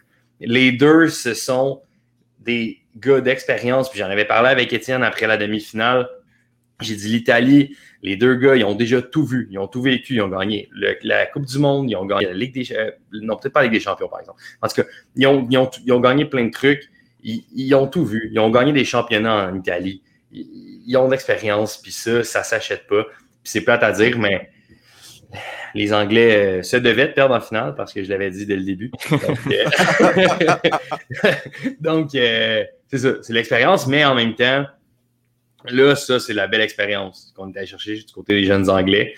Les 0.41 0.73
deux, 0.73 1.09
ce 1.09 1.33
sont 1.33 1.83
des 2.47 2.81
gars 2.97 3.21
d'expérience. 3.21 3.91
Puis 3.91 3.99
j'en 3.99 4.07
avais 4.07 4.25
parlé 4.25 4.49
avec 4.49 4.73
Étienne 4.73 5.03
après 5.03 5.27
la 5.27 5.37
demi-finale. 5.37 6.09
J'ai 6.81 6.95
dit 6.95 7.09
l'Italie, 7.09 7.77
les 8.03 8.17
deux 8.17 8.35
gars, 8.35 8.55
ils 8.55 8.65
ont 8.65 8.75
déjà 8.75 9.01
tout 9.03 9.25
vu. 9.25 9.49
Ils 9.51 9.59
ont 9.59 9.67
tout 9.67 9.83
vécu. 9.83 10.15
Ils 10.15 10.23
ont 10.23 10.29
gagné 10.29 10.69
la 11.03 11.27
Coupe 11.27 11.47
du 11.47 11.59
Monde. 11.59 11.91
Ils 11.91 11.97
ont 11.97 12.05
gagné 12.05 12.27
la 12.27 12.35
Ligue 12.35 12.55
des 12.55 12.73
euh, 12.73 12.91
Non, 13.13 13.37
peut-être 13.37 13.53
pas 13.53 13.61
la 13.61 13.65
Ligue 13.65 13.75
des 13.75 13.81
Champions, 13.81 14.09
par 14.09 14.21
exemple. 14.21 14.41
En 14.63 14.69
tout 14.69 14.77
cas, 14.77 14.89
ils 15.17 15.27
ont, 15.27 15.47
ils 15.51 15.59
ont, 15.59 15.71
ils 15.85 15.93
ont 15.93 16.01
gagné 16.01 16.25
plein 16.25 16.45
de 16.45 16.51
trucs. 16.51 16.91
Ils, 17.23 17.45
ils 17.55 17.75
ont 17.75 17.87
tout 17.87 18.05
vu. 18.05 18.31
Ils 18.33 18.39
ont 18.39 18.51
gagné 18.51 18.73
des 18.73 18.85
championnats 18.85 19.49
en 19.49 19.57
Italie. 19.57 20.03
Ils, 20.33 20.83
ils 20.87 20.97
ont 20.97 21.07
de 21.07 21.13
l'expérience. 21.13 21.79
Puis 21.79 21.93
ça, 21.93 22.23
ça 22.23 22.43
s'achète 22.43 22.87
pas. 22.87 23.05
Puis 23.05 23.53
c'est 23.53 23.63
plate 23.63 23.83
à 23.83 23.93
dire, 23.93 24.19
mais 24.19 24.51
les 25.75 25.93
Anglais 25.93 26.59
euh, 26.59 26.63
se 26.63 26.77
devaient 26.77 27.09
de 27.09 27.13
perdre 27.13 27.35
en 27.35 27.41
finale 27.41 27.75
parce 27.75 27.93
que 27.93 28.03
je 28.03 28.09
l'avais 28.09 28.31
dit 28.31 28.47
dès 28.47 28.57
le 28.57 28.65
début. 28.65 28.91
Donc, 31.81 32.15
euh, 32.15 32.21
euh, 32.21 32.65
c'est 32.89 32.99
ça, 32.99 33.09
c'est 33.23 33.33
l'expérience, 33.33 33.87
mais 33.87 34.05
en 34.05 34.15
même 34.15 34.35
temps, 34.35 34.65
là, 35.69 35.95
ça, 35.97 36.19
c'est 36.19 36.35
la 36.35 36.47
belle 36.47 36.63
expérience 36.63 37.33
qu'on 37.37 37.53
est 37.53 37.59
allé 37.59 37.67
chercher 37.67 37.97
du 37.97 38.13
côté 38.13 38.35
des 38.35 38.45
jeunes 38.45 38.69
Anglais. 38.71 39.15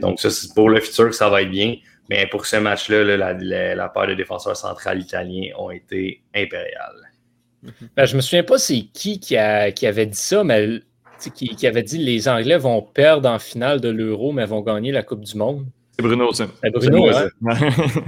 Donc, 0.00 0.20
ça, 0.20 0.30
c'est 0.30 0.54
pour 0.54 0.70
le 0.70 0.80
futur, 0.80 1.12
ça 1.14 1.28
va 1.28 1.42
être 1.42 1.50
bien. 1.50 1.76
Mais 2.08 2.26
pour 2.26 2.46
ce 2.46 2.56
match-là, 2.56 3.04
là, 3.04 3.32
la, 3.74 3.88
part 3.88 4.06
de 4.06 4.14
défenseurs 4.14 4.56
central 4.56 5.00
italiens 5.00 5.52
ont 5.56 5.70
été 5.70 6.22
impériales. 6.34 7.10
ben, 7.96 8.04
je 8.04 8.16
me 8.16 8.20
souviens 8.20 8.42
pas 8.42 8.58
c'est 8.58 8.86
qui 8.92 9.20
qui, 9.20 9.36
qui 9.74 9.86
avait 9.86 10.06
dit 10.06 10.18
ça, 10.18 10.44
mais 10.44 10.82
qui, 11.30 11.48
qui 11.54 11.66
avait 11.66 11.82
dit 11.82 11.98
les 11.98 12.28
Anglais 12.28 12.58
vont 12.58 12.82
perdre 12.82 13.28
en 13.28 13.38
finale 13.38 13.80
de 13.80 13.88
l'Euro, 13.88 14.32
mais 14.32 14.44
vont 14.46 14.60
gagner 14.62 14.92
la 14.92 15.02
Coupe 15.02 15.20
du 15.20 15.36
Monde. 15.36 15.64
C'est 15.96 16.02
Bruno, 16.02 16.32
ça. 16.32 16.46
Ben, 16.62 16.72
Bruno, 16.72 17.08
C'est 17.12 17.24
hein? 17.48 17.70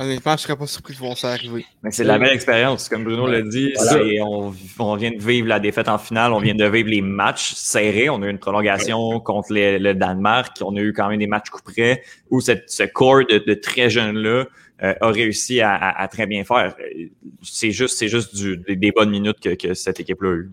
Honnêtement, 0.00 0.36
je 0.36 0.42
serais 0.42 0.56
pas 0.56 0.66
surpris 0.68 0.94
de 0.94 0.98
voir 1.00 1.16
ça 1.18 1.30
arriver. 1.32 1.66
Mais 1.82 1.90
c'est 1.90 2.04
de 2.04 2.08
la 2.08 2.20
belle 2.20 2.32
expérience. 2.32 2.88
Comme 2.88 3.02
Bruno 3.02 3.26
l'a 3.26 3.42
dit, 3.42 3.72
Voilà. 3.74 3.90
c'est- 3.92 4.20
on, 4.20 4.54
on 4.78 4.94
vient 4.96 5.10
de 5.10 5.18
vivre 5.20 5.48
la 5.48 5.58
défaite 5.58 5.88
en 5.88 5.98
finale, 5.98 6.32
on 6.32 6.38
vient 6.38 6.54
de 6.54 6.64
vivre 6.66 6.88
les 6.88 7.00
matchs 7.02 7.54
serrés. 7.54 8.08
On 8.08 8.22
a 8.22 8.26
eu 8.26 8.30
une 8.30 8.38
prolongation 8.38 9.18
contre 9.18 9.52
les- 9.52 9.80
le 9.80 9.94
Danemark, 9.94 10.56
on 10.62 10.76
a 10.76 10.80
eu 10.80 10.92
quand 10.92 11.08
même 11.08 11.18
des 11.18 11.26
matchs 11.26 11.50
coup 11.50 11.62
près 11.64 12.02
où 12.30 12.40
cette, 12.40 12.70
ce 12.70 12.84
corps 12.84 13.24
de, 13.28 13.38
de 13.44 13.54
très 13.54 13.90
jeunes-là 13.90 14.44
euh, 14.84 14.94
a 15.00 15.08
réussi 15.10 15.60
à, 15.60 15.74
à- 15.74 16.00
à 16.00 16.06
très 16.06 16.26
bien 16.28 16.44
faire. 16.44 16.76
Euh, 16.78 17.06
C'est 17.42 17.72
juste, 17.72 17.98
c'est 17.98 18.06
juste 18.08 18.36
du- 18.36 18.56
des, 18.58 18.76
des 18.76 18.92
bonnes 18.92 19.10
minutes 19.10 19.40
que, 19.40 19.54
que 19.56 19.74
cette 19.74 19.98
équipe-là 19.98 20.30
a 20.30 20.34
eu. 20.34 20.50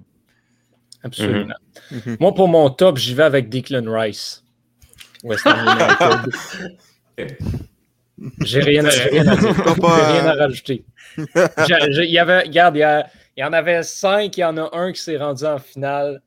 Absolument. 1.05 1.53
Mhm. 1.91 2.17
Moi, 2.19 2.33
pour 2.33 2.47
mon 2.47 2.69
top, 2.69 2.97
j'y 2.97 3.13
vais 3.13 3.23
avec 3.23 3.47
Declan 3.49 3.83
Rice. 3.87 4.43
West 5.23 5.45
Ham 5.47 5.77
United. 7.17 7.29
J'ai 8.45 8.61
rien, 8.61 8.85
à- 8.85 8.89
rien 8.89 9.27
à 9.27 9.35
dire. 9.35 9.53
Rien 9.55 10.25
à 10.25 10.35
euh, 10.35 10.39
rajouter. 10.39 10.85
Il 11.17 12.05
y 12.11 12.17
avait, 12.19 12.39
regarde, 12.43 12.75
il 12.77 13.03
y, 13.37 13.41
y 13.41 13.43
en 13.43 13.53
avait 13.53 13.83
cinq, 13.83 14.37
il 14.37 14.41
y 14.41 14.43
en 14.45 14.55
a 14.57 14.69
un 14.73 14.91
qui 14.93 15.01
s'est 15.01 15.17
rendu 15.17 15.43
en 15.45 15.59
finale. 15.59 16.21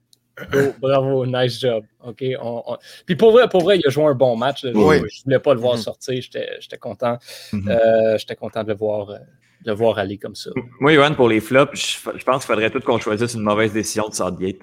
Oh, 0.55 0.59
bravo, 0.81 1.27
nice 1.27 1.59
job. 1.59 1.85
OK. 2.05 2.23
on- 2.41 2.63
on- 2.67 2.77
Puis 3.07 3.17
pour 3.17 3.33
vrai, 3.33 3.49
pour 3.49 3.63
vrai, 3.63 3.79
il 3.79 3.87
a 3.87 3.91
joué 3.91 4.05
un 4.05 4.15
bon 4.15 4.37
match. 4.37 4.63
là. 4.65 4.71
Je, 4.73 4.79
Oui. 4.79 4.99
je 5.11 5.25
voulais 5.25 5.39
pas 5.41 5.55
le 5.55 5.61
voir 5.61 5.75
Mhm. 5.77 5.81
sortir. 5.83 6.23
J'étais 6.23 6.79
content. 6.79 7.19
Mhm. 7.53 7.69
Euh, 7.71 8.19
J'étais 8.19 8.37
content 8.37 8.63
de 8.63 8.69
le 8.69 8.75
voir, 8.77 9.11
euh, 9.11 9.19
de 9.65 9.73
voir 9.73 9.99
aller 9.99 10.19
comme 10.19 10.35
ça. 10.35 10.51
Moi, 10.81 10.95
Johan, 10.95 11.15
pour 11.15 11.29
les 11.29 11.41
flops, 11.41 11.75
je, 11.75 11.99
je 12.19 12.25
pense 12.25 12.45
qu'il 12.45 12.55
faudrait 12.55 12.71
tout 12.71 12.81
qu'on 12.81 12.99
choisisse 12.99 13.35
une 13.35 13.43
mauvaise 13.43 13.73
décision 13.73 14.09
de 14.09 14.15
Southgate. 14.15 14.57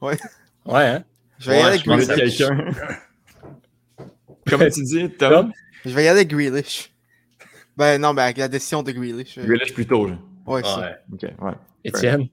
Ouais, 0.00 0.16
hein? 0.66 1.04
je 1.38 1.50
vais 1.50 1.56
y 1.58 1.62
aller 1.62 1.68
avec 1.68 1.80
je 1.84 1.90
Grealish. 2.14 2.38
quelqu'un. 2.38 2.70
Comme 4.48 4.68
tu 4.70 4.82
dis, 4.82 5.10
Tom. 5.10 5.32
Tom? 5.32 5.52
Je 5.84 5.90
vais 5.90 6.04
y 6.04 6.08
aller 6.08 6.20
avec 6.20 6.28
Grealish. 6.30 6.90
Ben 7.76 8.00
non, 8.00 8.14
ben 8.14 8.24
avec 8.24 8.36
la 8.38 8.48
décision 8.48 8.82
de 8.82 8.92
Grealish. 8.92 9.38
euh, 9.38 9.44
Grealish 9.44 9.72
plus 9.74 9.86
tôt. 9.86 10.06
là. 10.06 10.16
Ouais, 10.46 10.62
ça. 10.62 10.78
Ouais. 10.80 10.96
Ok, 11.12 11.22
ouais. 11.42 11.52
Étienne? 11.84 12.28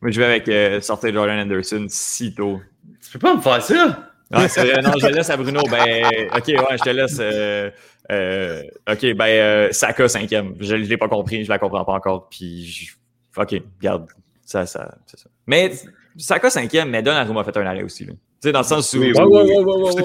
Moi, 0.00 0.10
je 0.10 0.18
vais 0.20 0.26
avec 0.26 0.48
euh, 0.48 0.80
sortir 0.80 1.12
Jordan 1.14 1.38
Anderson 1.40 1.86
si 1.88 2.34
tôt. 2.34 2.60
Tu 3.00 3.10
peux 3.12 3.18
pas 3.20 3.36
me 3.36 3.40
faire 3.40 3.62
ça? 3.62 4.11
Non, 4.32 4.92
je 5.00 5.06
le 5.06 5.12
laisse 5.14 5.30
à 5.30 5.36
Bruno. 5.36 5.60
Ben, 5.70 6.04
ok, 6.34 6.46
ouais, 6.48 6.76
je 6.78 6.82
te 6.82 6.90
laisse. 6.90 7.18
euh, 7.20 7.70
euh, 8.10 8.62
ok, 8.90 9.14
ben, 9.14 9.24
euh, 9.26 9.68
Saka 9.72 10.08
cinquième. 10.08 10.54
Je 10.60 10.74
ne 10.74 10.80
l'ai 10.84 10.96
pas 10.96 11.08
compris, 11.08 11.44
je 11.44 11.48
la 11.50 11.58
comprends 11.58 11.84
pas 11.84 11.92
encore. 11.92 12.28
Puis, 12.30 12.64
je- 12.66 13.40
ok, 13.40 13.62
regarde, 13.80 14.06
ça, 14.44 14.66
ça, 14.66 14.94
c'est 15.06 15.18
ça. 15.20 15.28
Mais 15.46 15.72
Saka 16.16 16.50
cinquième, 16.50 16.90
mais 16.90 17.02
Donnarumma 17.02 17.40
a 17.40 17.44
fait 17.44 17.56
un 17.56 17.66
arrêt 17.66 17.82
aussi. 17.82 18.04
là. 18.04 18.12
Tu 18.12 18.48
sais, 18.48 18.52
dans 18.52 18.60
le 18.60 18.64
sens 18.64 18.92
où 18.94 18.98
Oui, 19.00 19.12
c'est 19.14 19.22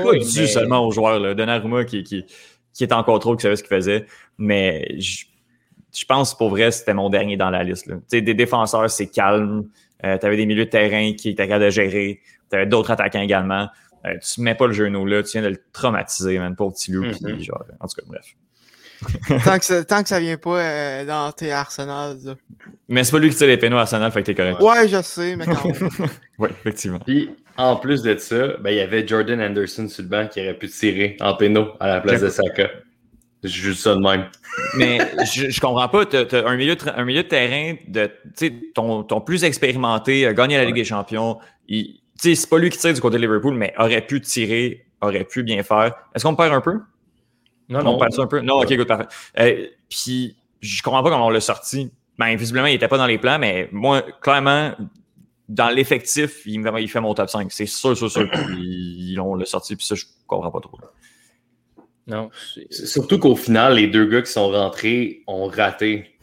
ouais, 0.04 0.20
dû 0.20 0.40
mais- 0.42 0.48
seulement 0.48 0.86
aux 0.86 0.92
joueurs. 0.92 1.20
Là. 1.20 1.34
Donnarumma 1.34 1.86
qui, 1.86 2.04
qui, 2.04 2.24
qui 2.74 2.84
est 2.84 2.94
en 2.94 3.04
contrôle, 3.04 3.38
qui 3.38 3.44
savait 3.44 3.56
ce 3.56 3.63
qu'il 3.63 3.76
faisait. 3.76 4.06
Mais 4.38 4.88
je, 5.00 5.26
je 5.98 6.06
pense 6.06 6.38
pour 6.38 6.50
vrai, 6.50 6.70
c'était 6.72 6.94
mon 6.94 7.10
dernier 7.10 7.36
dans 7.38 7.50
la 7.50 7.63
liste. 7.63 7.88
là. 7.88 7.96
Tu 7.96 8.02
sais, 8.18 8.22
des 8.22 8.34
défenseurs, 8.36 8.90
c'est 8.90 9.08
calme. 9.08 9.68
Euh, 10.06 10.18
tu 10.20 10.26
avais 10.28 10.38
des 10.38 10.46
milieux 10.46 10.66
de 10.66 10.70
terrain 10.70 11.13
qui 11.13 11.30
étaient 11.30 11.48
capables 11.48 11.66
de 11.66 11.70
gérer. 11.72 12.20
Tu 12.52 12.56
avais 12.56 12.68
d'autres 12.68 12.92
attaquants 12.92 13.22
également. 13.22 13.68
Euh, 14.08 14.17
tu 14.20 14.41
mets 14.41 14.56
pas 14.56 14.67
le 14.67 14.74
genou 14.74 15.06
là, 15.06 15.24
tu 15.24 15.32
viens 15.34 15.41
de 15.43 15.50
le 15.50 15.62
traumatiser, 15.72 16.39
man, 16.39 16.56
pauvre 16.56 16.74
petit 16.74 16.91
loup. 16.91 17.04
Mhm. 17.06 17.39
genre, 17.41 17.63
en 17.80 17.88
tout 17.88 18.02
cas, 18.02 18.08
bref. 18.08 18.26
tant, 19.46 19.60
que 19.60 19.65
ça, 19.65 19.84
tant 19.86 20.02
que 20.02 20.10
ça 20.10 20.20
vient 20.20 20.38
pas 20.38 20.60
euh, 20.60 21.06
dans 21.06 21.32
tes 21.32 21.52
Arsenal. 21.52 22.17
là. 22.24 22.36
Mais 22.89 23.04
c'est 23.04 23.12
pas 23.12 23.20
lui 23.20 23.30
qui 23.30 23.36
tire 23.36 23.46
les 23.48 23.58
pénaux 23.58 23.78
à 23.78 23.82
Arsenal, 23.82 24.12
fait 24.12 24.22
que 24.22 24.26
t'es 24.28 24.36
correct. 24.36 24.60
Ouais, 24.60 24.88
je 24.88 25.02
sais, 25.04 25.36
mais 25.36 25.46
quand 25.46 25.65
même. 25.65 25.89
Ouais, 26.39 26.50
effectivement. 26.50 27.00
Puis, 27.00 27.30
en 27.58 27.76
plus 27.76 28.02
de 28.02 28.17
ça, 28.17 28.58
ben, 28.60 28.72
il 28.72 28.78
y 28.78 28.82
avait 28.82 29.08
Jordan 29.08 29.39
Anderson 29.41 29.88
sur 29.88 30.04
le 30.04 30.10
banc 30.10 30.28
qui 30.28 30.41
aurait 30.41 30.58
pu 30.58 30.67
tirer 30.67 31.15
en 31.20 31.36
pénal 31.36 31.67
à 31.80 31.88
la 31.88 32.02
place 32.02 32.22
de 32.22 32.30
Saka. 32.30 32.70
Je 33.43 33.50
juste 33.50 33.82
ça 33.82 33.93
de 33.93 34.00
même. 34.00 34.26
Mais 34.78 34.98
je, 35.32 35.50
je 35.50 35.62
comprends 35.62 35.88
pas. 35.88 36.06
T'as, 36.08 36.26
t'as 36.26 36.48
un, 36.48 36.56
milieu 36.58 36.76
de, 36.76 36.82
un 36.89 37.06
milieu 37.06 37.22
de 37.24 37.28
terrain 37.28 37.76
de 37.88 38.08
tu 38.08 38.48
sais, 38.48 38.54
ton, 38.74 39.04
ton 39.04 39.22
plus 39.22 39.43
expérimenté, 39.43 40.26
a 40.26 40.34
gagné 40.34 40.58
la 40.58 40.65
Ligue 40.65 40.76
des 40.76 40.84
Champions. 40.84 41.38
Il- 41.67 42.02
sais, 42.19 42.36
c'est 42.36 42.49
pas 42.49 42.58
lui 42.60 42.69
qui 42.69 42.77
tire 42.77 42.93
du 42.93 43.01
côté 43.01 43.17
de 43.17 43.21
Liverpool, 43.21 43.53
mais 43.53 43.73
aurait 43.77 44.06
pu 44.06 44.21
tirer, 44.21 44.86
aurait 45.01 45.23
pu 45.25 45.43
bien 45.43 45.62
faire. 45.63 45.93
Est-ce 46.15 46.23
qu'on 46.23 46.36
perd 46.36 46.53
un 46.53 46.62
peu? 46.62 46.80
Non, 47.69 47.80
on 47.80 47.84
non. 47.84 47.97
perd 47.97 48.13
ça 48.13 48.21
un 48.23 48.27
peu? 48.27 48.39
Non, 48.41 48.62
ok, 48.62 48.73
good, 48.75 48.88
parfait. 48.88 49.08
Euh, 49.39 49.67
Puis 49.89 50.36
je 50.62 50.82
comprends 50.82 51.03
pas 51.03 51.10
comment 51.10 51.27
on 51.27 51.30
l'a 51.30 51.41
sorti. 51.41 51.91
Ben, 52.17 52.36
visiblement, 52.36 52.67
il 52.67 52.75
était 52.75 52.88
pas 52.88 52.97
dans 52.97 53.06
les 53.06 53.17
plans, 53.19 53.38
mais 53.38 53.69
moi, 53.71 54.01
clairement, 54.21 54.73
dans 55.47 55.69
l'effectif, 55.69 56.41
il, 56.45 56.60
me- 56.62 56.82
il 56.82 56.89
fait 56.89 56.99
mon 57.01 57.13
top 57.13 57.30
5. 57.30 57.51
C'est 57.51 57.67
sûr, 57.67 57.95
sûr, 57.95 58.10
sûr 58.10 58.30
qu'ils 58.32 59.15
l'ont 59.15 59.36
le 59.36 59.45
sorti, 59.45 59.75
puis 59.75 59.86
ça, 59.86 59.93
je 59.95 60.06
comprends 60.25 60.49
pas 60.51 60.60
trop. 60.62 60.80
Non. 62.08 62.30
Surtout 62.71 63.19
qu'au 63.19 63.36
final, 63.36 63.75
les 63.75 63.88
deux 63.88 64.06
gars 64.06 64.21
qui 64.21 64.32
sont 64.32 64.49
rentrés 64.49 65.23
ont 65.27 65.47
raté. 65.47 66.17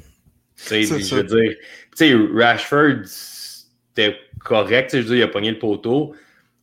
Tu 0.56 0.62
sais, 0.64 0.94
puis 0.94 1.04
je 1.04 1.16
veux 1.16 1.24
dire, 1.24 1.56
tu 1.96 1.96
sais, 1.96 2.14
Rashford, 2.34 3.02
c'était 3.04 4.16
correct, 4.44 4.90
tu 4.90 4.96
sais, 4.96 5.02
je 5.02 5.08
veux 5.08 5.16
dire, 5.16 5.24
il 5.26 5.28
a 5.28 5.32
pogné 5.32 5.50
le 5.50 5.58
poteau. 5.58 6.14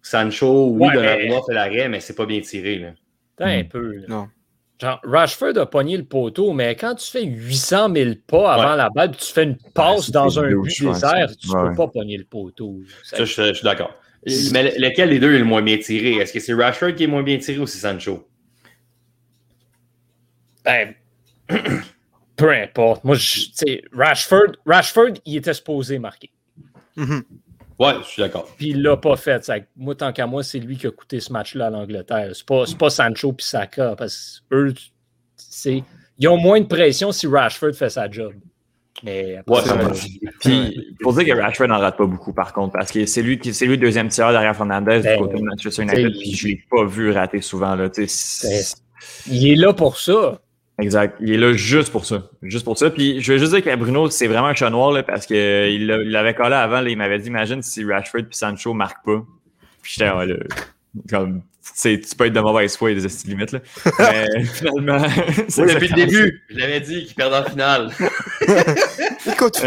Sancho, 0.02 0.70
oui, 0.70 0.88
Ouais, 0.88 0.94
Donnarumma 0.96 1.24
mais- 1.36 1.42
fait 1.48 1.54
l'arrêt, 1.54 1.90
mais 1.90 2.00
c'est 2.00 2.16
pas 2.16 2.26
bien 2.26 2.40
tiré. 2.42 2.78
Là. 2.80 2.88
Attends 3.38 3.50
un 3.52 3.64
Hmm. 3.64 3.68
peu. 3.68 3.92
là. 3.98 4.06
Non. 4.08 4.28
Genre, 4.82 5.00
Rashford 5.04 5.58
a 5.60 5.68
pogné 5.68 5.96
le 5.96 6.06
poteau, 6.06 6.54
mais 6.54 6.76
quand 6.76 6.96
tu 6.96 7.12
fais 7.12 7.24
800 7.24 7.94
000 7.94 8.16
pas 8.26 8.54
avant 8.56 8.72
Ouais. 8.72 8.78
la 8.78 8.90
balle, 8.90 9.16
tu 9.16 9.32
fais 9.32 9.44
une 9.44 9.58
passe 9.76 10.10
dans 10.10 10.40
un 10.40 10.48
but 10.50 10.64
désert, 10.82 11.28
tu 11.40 11.50
Ouais. 11.52 11.70
peux 11.70 11.76
pas 11.76 11.88
pogner 11.90 12.18
le 12.18 12.24
poteau. 12.24 12.80
Ça- 13.04 13.18
Ça, 13.18 13.26
je, 13.26 13.50
je 13.50 13.54
suis 13.54 13.64
d'accord. 13.64 13.94
Mais 14.26 14.72
le- 14.72 14.88
lequel 14.88 15.10
des 15.10 15.20
deux 15.20 15.36
est 15.36 15.40
le 15.40 15.46
moins 15.46 15.62
bien 15.62 15.78
tiré? 15.78 16.14
Est-ce 16.16 16.34
que 16.34 16.40
c'est 16.40 16.54
Rashford 16.56 16.96
qui 16.96 17.04
est 17.04 17.08
moins 17.08 17.22
bien 17.22 17.38
tiré 17.38 17.60
ou 17.60 17.68
c'est 17.68 17.78
Sancho? 17.80 18.28
Ben, 20.66 20.94
peu 22.36 22.50
importe. 22.52 23.04
Moi, 23.04 23.16
je- 23.16 23.46
tu 23.46 23.52
sais, 23.54 23.82
Rashford, 23.92 24.58
Rashford, 24.66 25.14
il 25.26 25.38
était 25.38 25.54
supposé 25.54 26.00
marquer. 26.00 26.32
Mhm. 26.96 27.24
Ouais, 27.82 27.94
je 28.04 28.08
suis 28.08 28.22
d'accord. 28.22 28.48
Puis 28.58 28.70
il 28.70 28.82
l'a 28.84 28.96
pas 28.96 29.16
fait. 29.18 29.44
Ça- 29.44 29.56
moi, 29.76 29.96
tant 29.96 30.14
qu'à 30.14 30.28
moi, 30.28 30.44
c'est 30.44 30.60
lui 30.60 30.78
qui 30.78 30.86
a 30.86 30.92
coûté 30.92 31.20
ce 31.20 31.34
match-là 31.34 31.68
à 31.68 31.70
l'Angleterre. 31.72 32.30
C'est 32.34 32.46
pas, 32.46 32.66
c'est 32.68 32.78
pas 32.78 32.90
Sancho 32.92 33.34
puis 33.34 33.46
Saka. 33.46 33.96
Parce 33.98 34.44
qu'eux, 34.50 34.74
c'est, 35.36 35.84
ils 36.20 36.28
ont 36.28 36.38
moins 36.38 36.62
de 36.62 36.68
pression 36.68 37.12
si 37.12 37.26
Rashford 37.26 37.74
fait 37.74 37.90
sa 37.90 38.10
job. 38.10 38.34
Mais 39.04 39.38
après 39.38 39.56
Ouais, 39.56 39.62
ça, 39.62 39.94
ça 39.96 40.30
Puis, 40.42 40.96
faut 41.02 41.12
dire 41.14 41.34
que 41.34 41.42
Rashford 41.42 41.68
n'en 41.70 41.80
rate 41.80 41.98
pas 41.98 42.06
beaucoup, 42.06 42.34
par 42.34 42.54
contre, 42.54 42.74
parce 42.74 42.92
que 42.92 43.08
c'est 43.08 43.24
lui, 43.24 43.40
qui- 43.40 43.52
c'est 43.52 43.66
lui 43.66 43.72
le 43.78 43.82
deuxième 43.82 44.10
tireur 44.10 44.32
derrière 44.32 44.56
Fernandez 44.56 45.00
Ben, 45.00 45.16
du 45.18 45.24
côté 45.24 45.40
de 45.40 45.44
Manchester 45.44 45.82
United, 45.82 46.12
puis 46.12 46.34
je 46.36 46.48
l'ai 46.50 46.64
pas 46.70 46.86
vu 46.86 47.12
rater 47.12 47.42
souvent. 47.42 47.74
Là, 47.74 47.90
c'est- 47.92 48.76
il 49.28 49.48
est 49.52 49.56
là 49.56 49.74
pour 49.74 49.98
ça. 49.98 50.40
Exact. 50.80 51.18
Il 51.22 51.34
est 51.34 51.38
là 51.38 51.54
juste 51.54 51.92
pour 51.92 52.06
ça. 52.06 52.24
Juste 52.42 52.66
pour 52.66 52.78
ça. 52.78 52.90
Puis 52.90 53.22
je 53.22 53.34
veux 53.34 53.40
juste 53.40 53.54
dire 53.54 53.64
que 53.64 53.76
Bruno, 53.76 54.10
c'est 54.10 54.28
vraiment 54.28 54.48
un 54.48 54.54
chat 54.54 54.70
noir, 54.70 54.92
là, 54.92 55.04
parce 55.04 55.26
qu'il 55.26 55.88
l'avait 55.88 56.34
collé 56.34 56.56
avant, 56.56 56.82
là, 56.82 56.90
il 56.90 56.98
m'avait 56.98 57.20
dit 57.20 57.28
Imagine 57.28 57.62
si 57.62 57.84
Rashford 57.84 58.24
puis 58.24 58.38
Sancho 58.38 58.74
marquent 58.74 59.06
pas. 59.06 59.24
Puis 59.82 59.94
j'étais 59.96 60.12
ouais, 60.12 60.28
là, 60.28 60.36
comme. 61.10 61.42
tu 61.42 61.72
sais, 61.74 62.00
tu 62.00 62.16
peux 62.16 62.26
être 62.26 62.34
de 62.34 62.40
mauvaise 62.40 62.76
foi, 62.78 62.92
il 62.92 62.96
y 62.96 62.98
a 62.98 63.02
des 63.02 63.06
estimes 63.08 63.32
limites. 63.32 63.52
Là. 63.52 63.60
Mais 64.00 64.44
finalement. 64.46 65.00
c'est 65.48 65.64
Oui, 65.64 65.74
depuis 65.74 65.88
le 65.88 65.96
début, 65.96 66.44
je 66.50 66.58
l'avais 66.58 66.80
dit 66.82 67.06
qu'il 67.06 67.16
perdait 67.16 67.38
en 67.38 67.46
finale. 67.46 67.92
Écoute, 69.32 69.62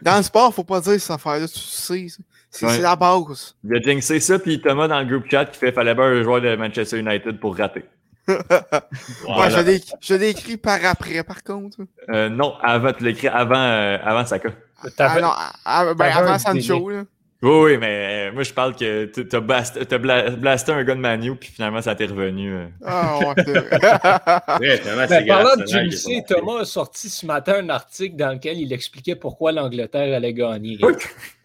dans 0.00 0.16
le 0.16 0.22
sport, 0.22 0.54
faut 0.54 0.64
pas 0.64 0.80
dire 0.80 1.00
cette 1.00 1.10
affaire-là, 1.10 1.48
tu 1.48 1.58
sais. 1.58 2.08
ça. 2.08 2.22
C'est 2.50 2.66
Ouais. 2.66 2.72
c'est 2.76 2.82
la 2.82 2.96
base. 2.96 3.54
Il 3.62 3.76
a 3.76 3.80
jinxé 3.80 4.20
ça, 4.20 4.38
puis 4.38 4.60
Thomas 4.60 4.88
dans 4.88 5.00
le 5.00 5.06
groupe 5.06 5.30
chat 5.30 5.44
qui 5.46 5.58
fait 5.58 5.70
fallait 5.70 5.94
bien 5.94 6.04
un 6.04 6.22
joueur 6.22 6.40
de 6.40 6.56
Manchester 6.56 6.98
United 6.98 7.38
pour 7.40 7.56
rater. 7.56 7.84
Ouais, 8.28 9.50
je 9.50 9.60
l'ai- 9.60 9.82
je 10.00 10.14
l'ai 10.14 10.28
écrit 10.30 10.56
par 10.56 10.78
après, 10.84 11.22
par 11.22 11.42
contre. 11.42 11.78
Euh, 12.10 12.28
non, 12.28 12.54
avant, 12.62 12.92
tu 12.92 13.04
l'écris 13.04 13.28
avant, 13.28 13.56
euh, 13.56 13.98
avant 14.02 14.24
Saka. 14.26 14.50
Ah 14.98 15.20
non, 15.20 15.30
ah, 15.34 15.52
ah, 15.64 15.84
ben, 15.94 16.04
avant 16.18 16.38
Sancho, 16.38 16.90
là. 16.90 17.02
Oui, 17.40 17.50
oui, 17.62 17.78
mais 17.78 18.30
euh, 18.30 18.32
moi 18.32 18.42
je 18.42 18.52
parle 18.52 18.74
que 18.74 19.04
tu- 19.04 19.28
t'as 19.28 19.38
blasté, 19.38 19.86
t'as 19.86 19.98
bla- 19.98 20.30
blasté 20.30 20.72
un 20.72 20.82
gars 20.82 20.96
de 20.96 21.00
Manu, 21.00 21.36
puis 21.36 21.50
finalement 21.52 21.80
ça 21.80 21.94
t'est 21.94 22.06
revenu. 22.06 22.52
euh. 22.52 22.66
Ah 22.84 23.18
ouais, 23.20 23.34
c'est 23.36 23.52
vrai. 23.60 25.06
C'est 25.08 25.24
parlant 25.26 25.54
de 25.56 25.62
pas 25.62 26.34
Thomas 26.34 26.62
a 26.62 26.64
sorti 26.64 27.08
ce 27.08 27.24
matin 27.26 27.54
un 27.62 27.68
article 27.68 28.16
dans 28.16 28.32
lequel 28.32 28.58
il 28.58 28.72
expliquait 28.72 29.14
pourquoi 29.14 29.52
l'Angleterre 29.52 30.16
allait 30.16 30.32
gagner. 30.34 30.78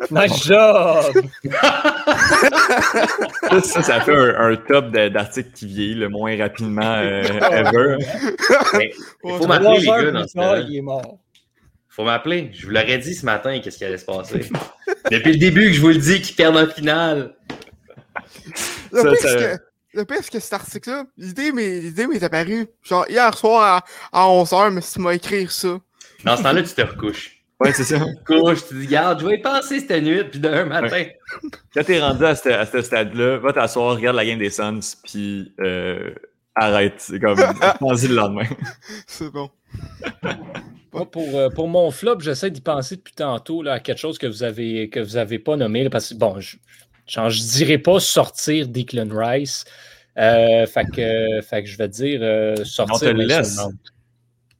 Nice 0.09 0.47
job! 0.47 1.13
Ça, 3.63 4.01
fait 4.01 4.15
un, 4.15 4.49
un 4.51 4.55
top 4.55 4.89
d'articles 4.91 5.51
qui 5.53 5.67
vieillit 5.67 5.93
le 5.95 6.09
moins 6.09 6.35
rapidement 6.37 6.81
euh, 6.97 7.21
ever. 7.51 7.97
Mais 8.77 8.91
Il 9.23 9.31
Ouais, 9.31 9.37
faut 9.37 9.45
m'appeler, 9.47 9.77
les 9.79 9.85
gars, 9.85 10.11
dans 10.11 10.27
ce 10.27 10.33
temps 10.33 10.55
il 10.55 10.75
est 10.77 10.81
mort. 10.81 11.19
Faut 11.95 12.03
m'appeler. 12.03 12.49
Je 12.53 12.65
vous 12.65 12.71
l'aurais 12.71 12.97
dit 12.97 13.13
ce 13.13 13.25
matin, 13.25 13.59
qu'est-ce 13.63 13.77
qui 13.77 13.85
allait 13.85 13.97
se 13.97 14.05
passer. 14.05 14.49
Depuis 15.11 15.33
le 15.33 15.37
début 15.37 15.67
que 15.67 15.73
je 15.73 15.81
vous 15.81 15.89
le 15.89 15.97
dis 15.97 16.21
qu'ils 16.21 16.35
perdent 16.35 16.57
en 16.57 16.67
finale. 16.67 17.35
Le 18.91 19.01
Ça, 19.01 19.09
pire, 19.11 19.19
ça- 19.21 19.35
que, 19.57 19.63
le 19.95 20.05
pire, 20.05 20.17
c'est 20.21 20.31
que 20.31 20.39
cet 20.39 20.53
article-là, 20.53 21.05
l'idée 21.17 21.51
m'est 21.51 21.79
l'idée 21.79 22.07
m'est 22.07 22.23
apparue, 22.23 22.67
genre, 22.83 23.05
hier 23.09 23.35
soir 23.37 23.83
à, 24.11 24.21
à 24.23 24.25
11h, 24.27 24.71
mais 24.71 24.81
si 24.81 24.93
tu 24.93 24.99
m'as 25.01 25.13
écrit 25.13 25.47
ça. 25.49 25.79
Dans 26.23 26.37
ce 26.37 26.43
temps-là, 26.43 26.63
tu 26.63 26.73
te 26.73 26.81
recouches. 26.81 27.39
Ouais, 27.59 27.71
c'est 27.73 27.83
ça. 27.83 27.99
Tu 27.99 28.15
te 28.15 28.23
couches, 28.41 28.63
tu 28.67 28.69
te 28.69 28.79
dis, 28.79 28.87
garde, 28.87 29.21
je 29.21 29.27
vais 29.27 29.35
y 29.37 29.41
penser 29.41 29.79
cette 29.79 30.03
nuit, 30.03 30.23
puis 30.23 30.39
demain 30.39 30.65
matin. 30.65 31.05
Quand 31.73 31.83
t'es 31.83 31.99
rendu 31.99 32.25
à 32.25 32.35
ce, 32.35 32.49
à 32.49 32.65
ce 32.65 32.81
stade-là, 32.81 33.37
va 33.37 33.53
t'asseoir, 33.53 33.95
regarde 33.95 34.15
la 34.15 34.25
game 34.25 34.39
des 34.39 34.49
Suns, 34.49 34.79
puis 35.03 35.53
euh, 35.59 36.11
arrête. 36.55 36.95
C'est 36.97 37.19
comme, 37.19 37.37
pense-y 37.79 38.07
le 38.07 38.15
lendemain. 38.15 38.45
C'est 39.07 39.29
bon. 39.31 39.49
Moi, 40.93 41.09
pour, 41.09 41.35
euh, 41.37 41.49
pour 41.49 41.67
mon 41.67 41.89
flop, 41.89 42.19
j'essaie 42.19 42.51
d'y 42.51 42.61
penser 42.61 42.97
depuis 42.97 43.13
tantôt 43.15 43.63
là, 43.63 43.73
à 43.73 43.79
quelque 43.79 43.97
chose 43.97 44.17
que 44.19 44.27
vous 44.27 44.43
avez 44.43 44.89
que 44.89 44.99
vous 44.99 45.17
avez 45.17 45.39
pas 45.39 45.55
nommé. 45.55 45.83
là, 45.83 45.89
parce 45.89 46.09
que 46.09 46.15
bon, 46.15 46.39
je 46.39 46.57
ne 47.19 47.51
dirais 47.51 47.79
pas 47.79 47.99
sortir 47.99 48.67
Declan 48.67 49.07
Rice. 49.11 49.65
Euh, 50.19 50.67
fait, 50.67 50.85
que, 50.85 51.41
fait 51.41 51.63
que 51.63 51.69
je 51.69 51.75
vais 51.77 51.87
dire 51.87 52.19
euh, 52.21 52.55
sortir. 52.63 52.95
On 52.95 52.99
te 52.99 53.05
laisse. 53.17 53.59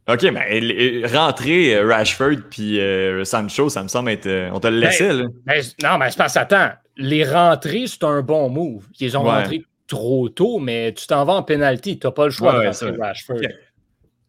Ok, 0.10 0.24
mais 0.34 1.06
rentrer 1.06 1.76
euh, 1.76 1.88
Rashford 1.88 2.50
puis 2.50 2.80
euh, 2.80 3.24
Sancho, 3.24 3.70
ça 3.70 3.84
me 3.84 3.88
semble 3.88 4.10
être. 4.10 4.50
on 4.52 4.60
te 4.60 4.68
le 4.68 4.80
laissait, 4.80 5.14
là. 5.14 5.26
Ben, 5.46 5.64
non, 5.84 5.98
mais 6.00 6.10
c'est 6.10 6.18
parce 6.18 6.36
attends, 6.36 6.72
les 6.98 7.24
rentrées, 7.24 7.86
c'est 7.86 8.04
un 8.04 8.22
bon 8.24 8.50
move. 8.50 8.88
Ils 9.00 9.16
ont 9.16 9.24
Ouais. 9.24 9.30
rentré 9.44 9.64
trop 9.88 10.30
tôt, 10.30 10.60
mais 10.60 10.94
tu 10.94 11.08
t'en 11.08 11.26
vas 11.26 11.34
en 11.34 11.44
pénalty. 11.44 12.00
Tu 12.00 12.08
n'as 12.08 12.12
pas 12.12 12.26
le 12.26 12.32
choix 12.32 12.58
Ouais, 12.60 12.70
de. 12.70 13.34
Ok. 13.34 13.46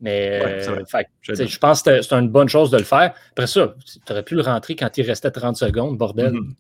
Mais 0.01 0.41
Ouais, 0.45 0.69
euh, 0.69 0.85
fait 0.87 1.07
Je 1.23 1.59
pense 1.59 1.83
que 1.83 1.91
c'était- 1.91 2.03
c'est 2.03 2.15
une 2.15 2.29
bonne 2.29 2.49
chose 2.49 2.71
de 2.71 2.77
le 2.79 2.85
faire. 2.85 3.15
Après 3.31 3.47
ça, 3.47 3.75
tu 4.05 4.13
aurais 4.13 4.23
pu 4.25 4.35
le 4.35 4.43
rentrer 4.43 4.77
quand 4.77 4.97
il 4.99 5.03
restait 5.07 5.31
30 5.31 5.57
secondes, 5.57 5.97
bordel. 5.97 6.33
Mhm. 6.33 6.55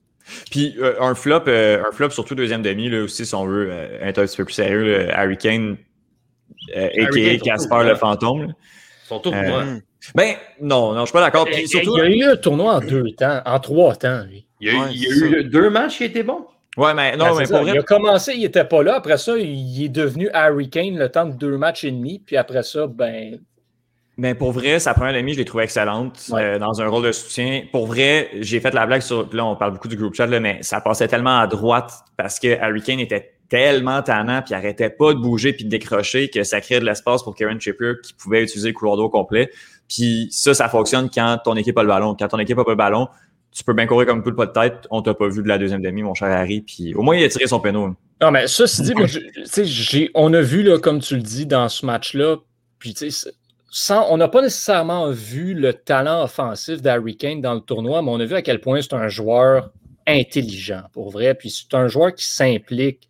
Puis 0.50 0.74
euh, 0.78 0.94
un 1.00 1.14
flop, 1.14 1.42
euh, 1.48 1.82
un 1.86 1.92
flop 1.92 2.10
surtout 2.10 2.34
deuxième 2.34 2.62
demi, 2.62 2.88
là 2.88 3.02
aussi, 3.02 3.26
si 3.26 3.34
on 3.34 3.44
veut 3.44 3.68
euh, 3.70 3.98
être 4.00 4.18
un 4.20 4.24
petit 4.26 4.36
peu 4.38 4.44
plus 4.46 4.54
sérieux, 4.54 5.06
là, 5.06 5.18
Harry 5.18 5.36
Kane, 5.36 5.76
euh, 6.74 6.88
Harry 7.02 7.28
a.k.a. 7.30 7.44
Casper 7.44 7.82
le 7.84 7.94
fantôme. 7.96 8.46
là. 8.46 8.52
Son 9.06 9.18
tour, 9.18 9.34
Euh, 9.34 9.42
moi. 9.48 9.64
Ben, 10.14 10.34
non, 10.62 10.94
non, 10.94 11.00
je 11.00 11.06
suis 11.06 11.12
pas 11.12 11.20
d'accord. 11.20 11.46
Il 11.50 11.66
y 11.66 12.00
a 12.00 12.08
eu 12.08 12.22
un 12.24 12.36
tournoi 12.36 12.76
en 12.76 12.80
deux 12.80 13.10
temps, 13.12 13.42
en 13.44 13.60
trois 13.60 13.94
temps, 13.96 14.24
lui. 14.30 14.46
Il 14.60 14.68
y 14.68 14.70
a 14.70 14.72
eu, 14.72 14.76
Ouais, 14.78 14.86
il 14.92 15.02
y 15.02 15.06
a 15.06 15.10
c'est 15.14 15.26
eu 15.40 15.44
deux 15.44 15.68
matchs 15.68 15.98
qui 15.98 16.04
étaient 16.04 16.22
bons? 16.22 16.46
Ouais, 16.76 16.94
mais 16.94 17.16
non, 17.16 17.26
Ben, 17.26 17.36
mais 17.38 17.46
pour 17.46 17.60
vrai, 17.62 17.72
Il 17.74 17.78
a 17.78 17.82
commencé, 17.82 18.32
il 18.34 18.40
n'était 18.42 18.64
pas 18.64 18.82
là. 18.82 18.96
Après 18.96 19.18
ça, 19.18 19.36
il 19.36 19.84
est 19.84 19.88
devenu 19.88 20.28
Harry 20.32 20.70
Kane 20.70 20.96
le 20.96 21.08
temps 21.08 21.26
de 21.26 21.32
deux 21.32 21.56
matchs 21.56 21.84
et 21.84 21.90
demi. 21.90 22.20
Puis 22.24 22.36
après 22.36 22.62
ça, 22.62 22.86
ben. 22.86 23.38
Mais 24.16 24.34
pour 24.36 24.52
vrai, 24.52 24.78
sa 24.78 24.94
première 24.94 25.12
demi, 25.14 25.32
je 25.32 25.38
l'ai 25.38 25.44
trouvée 25.44 25.64
excellente 25.64 26.18
Ouais. 26.30 26.40
euh, 26.42 26.58
dans 26.58 26.80
un 26.80 26.86
rôle 26.86 27.04
de 27.04 27.10
soutien. 27.12 27.62
Pour 27.72 27.86
vrai, 27.88 28.30
j'ai 28.40 28.60
fait 28.60 28.72
la 28.72 28.86
blague 28.86 29.02
sur. 29.02 29.28
Là, 29.34 29.44
on 29.44 29.56
parle 29.56 29.72
beaucoup 29.72 29.88
du 29.88 29.96
groupe 29.96 30.14
chat, 30.14 30.26
là, 30.26 30.38
mais 30.38 30.58
ça 30.62 30.80
passait 30.80 31.08
tellement 31.08 31.38
à 31.40 31.46
droite 31.48 31.92
parce 32.16 32.38
que 32.38 32.56
Harry 32.60 32.80
Kane 32.80 33.00
était 33.00 33.32
tellement 33.48 34.02
tannant 34.02 34.40
puis 34.42 34.54
arrêtait 34.54 34.88
pas 34.88 35.12
de 35.14 35.18
bouger 35.18 35.52
puis 35.52 35.64
de 35.64 35.68
décrocher 35.68 36.30
que 36.30 36.44
ça 36.44 36.60
créait 36.60 36.80
de 36.80 36.84
l'espace 36.84 37.22
pour 37.22 37.34
Karen 37.34 37.58
Trippier 37.58 37.92
qui 38.02 38.14
pouvait 38.14 38.42
utiliser 38.42 38.68
le 38.68 38.74
couloir 38.74 38.96
d'eau 38.96 39.08
complet. 39.08 39.50
Puis 39.88 40.28
ça, 40.30 40.54
ça 40.54 40.68
fonctionne 40.68 41.10
quand 41.12 41.38
ton 41.44 41.54
équipe 41.56 41.76
a 41.76 41.82
le 41.82 41.88
ballon. 41.88 42.16
Quand 42.18 42.28
ton 42.28 42.38
équipe 42.38 42.58
a 42.58 42.64
pas 42.64 42.70
le 42.70 42.76
ballon, 42.76 43.08
tu 43.54 43.62
peux 43.62 43.72
bien 43.72 43.86
courir 43.86 44.06
comme 44.06 44.22
tout 44.22 44.30
le 44.30 44.36
pas 44.36 44.46
de 44.46 44.52
tête. 44.52 44.86
On 44.90 45.00
t'a 45.00 45.14
pas 45.14 45.28
vu 45.28 45.42
de 45.42 45.48
la 45.48 45.58
deuxième 45.58 45.80
demi, 45.80 46.02
mon 46.02 46.14
cher 46.14 46.28
Harry. 46.28 46.60
Puis 46.60 46.92
au 46.94 47.02
moins, 47.02 47.16
il 47.16 47.24
a 47.24 47.28
tiré 47.28 47.46
son 47.46 47.60
péno. 47.60 47.94
Non, 48.20 48.30
mais 48.30 48.48
ça, 48.48 48.66
c'est 48.66 48.82
dit, 48.82 50.10
on 50.14 50.34
a 50.34 50.40
vu, 50.40 50.62
là, 50.62 50.78
comme 50.78 51.00
tu 51.00 51.14
le 51.14 51.22
dis, 51.22 51.46
dans 51.46 51.68
ce 51.68 51.86
match-là. 51.86 52.36
Puis, 52.80 52.94
sans, 53.70 54.06
on 54.10 54.16
n'a 54.16 54.28
pas 54.28 54.42
nécessairement 54.42 55.10
vu 55.10 55.54
le 55.54 55.72
talent 55.72 56.24
offensif 56.24 56.82
d'Harry 56.82 57.16
Kane 57.16 57.40
dans 57.40 57.54
le 57.54 57.60
tournoi, 57.60 58.02
mais 58.02 58.10
on 58.10 58.20
a 58.20 58.24
vu 58.24 58.34
à 58.34 58.42
quel 58.42 58.60
point 58.60 58.82
c'est 58.82 58.94
un 58.94 59.08
joueur 59.08 59.70
intelligent, 60.06 60.82
pour 60.92 61.10
vrai. 61.10 61.34
Puis 61.34 61.50
c'est 61.50 61.76
un 61.76 61.86
joueur 61.86 62.12
qui 62.14 62.26
s'implique 62.26 63.08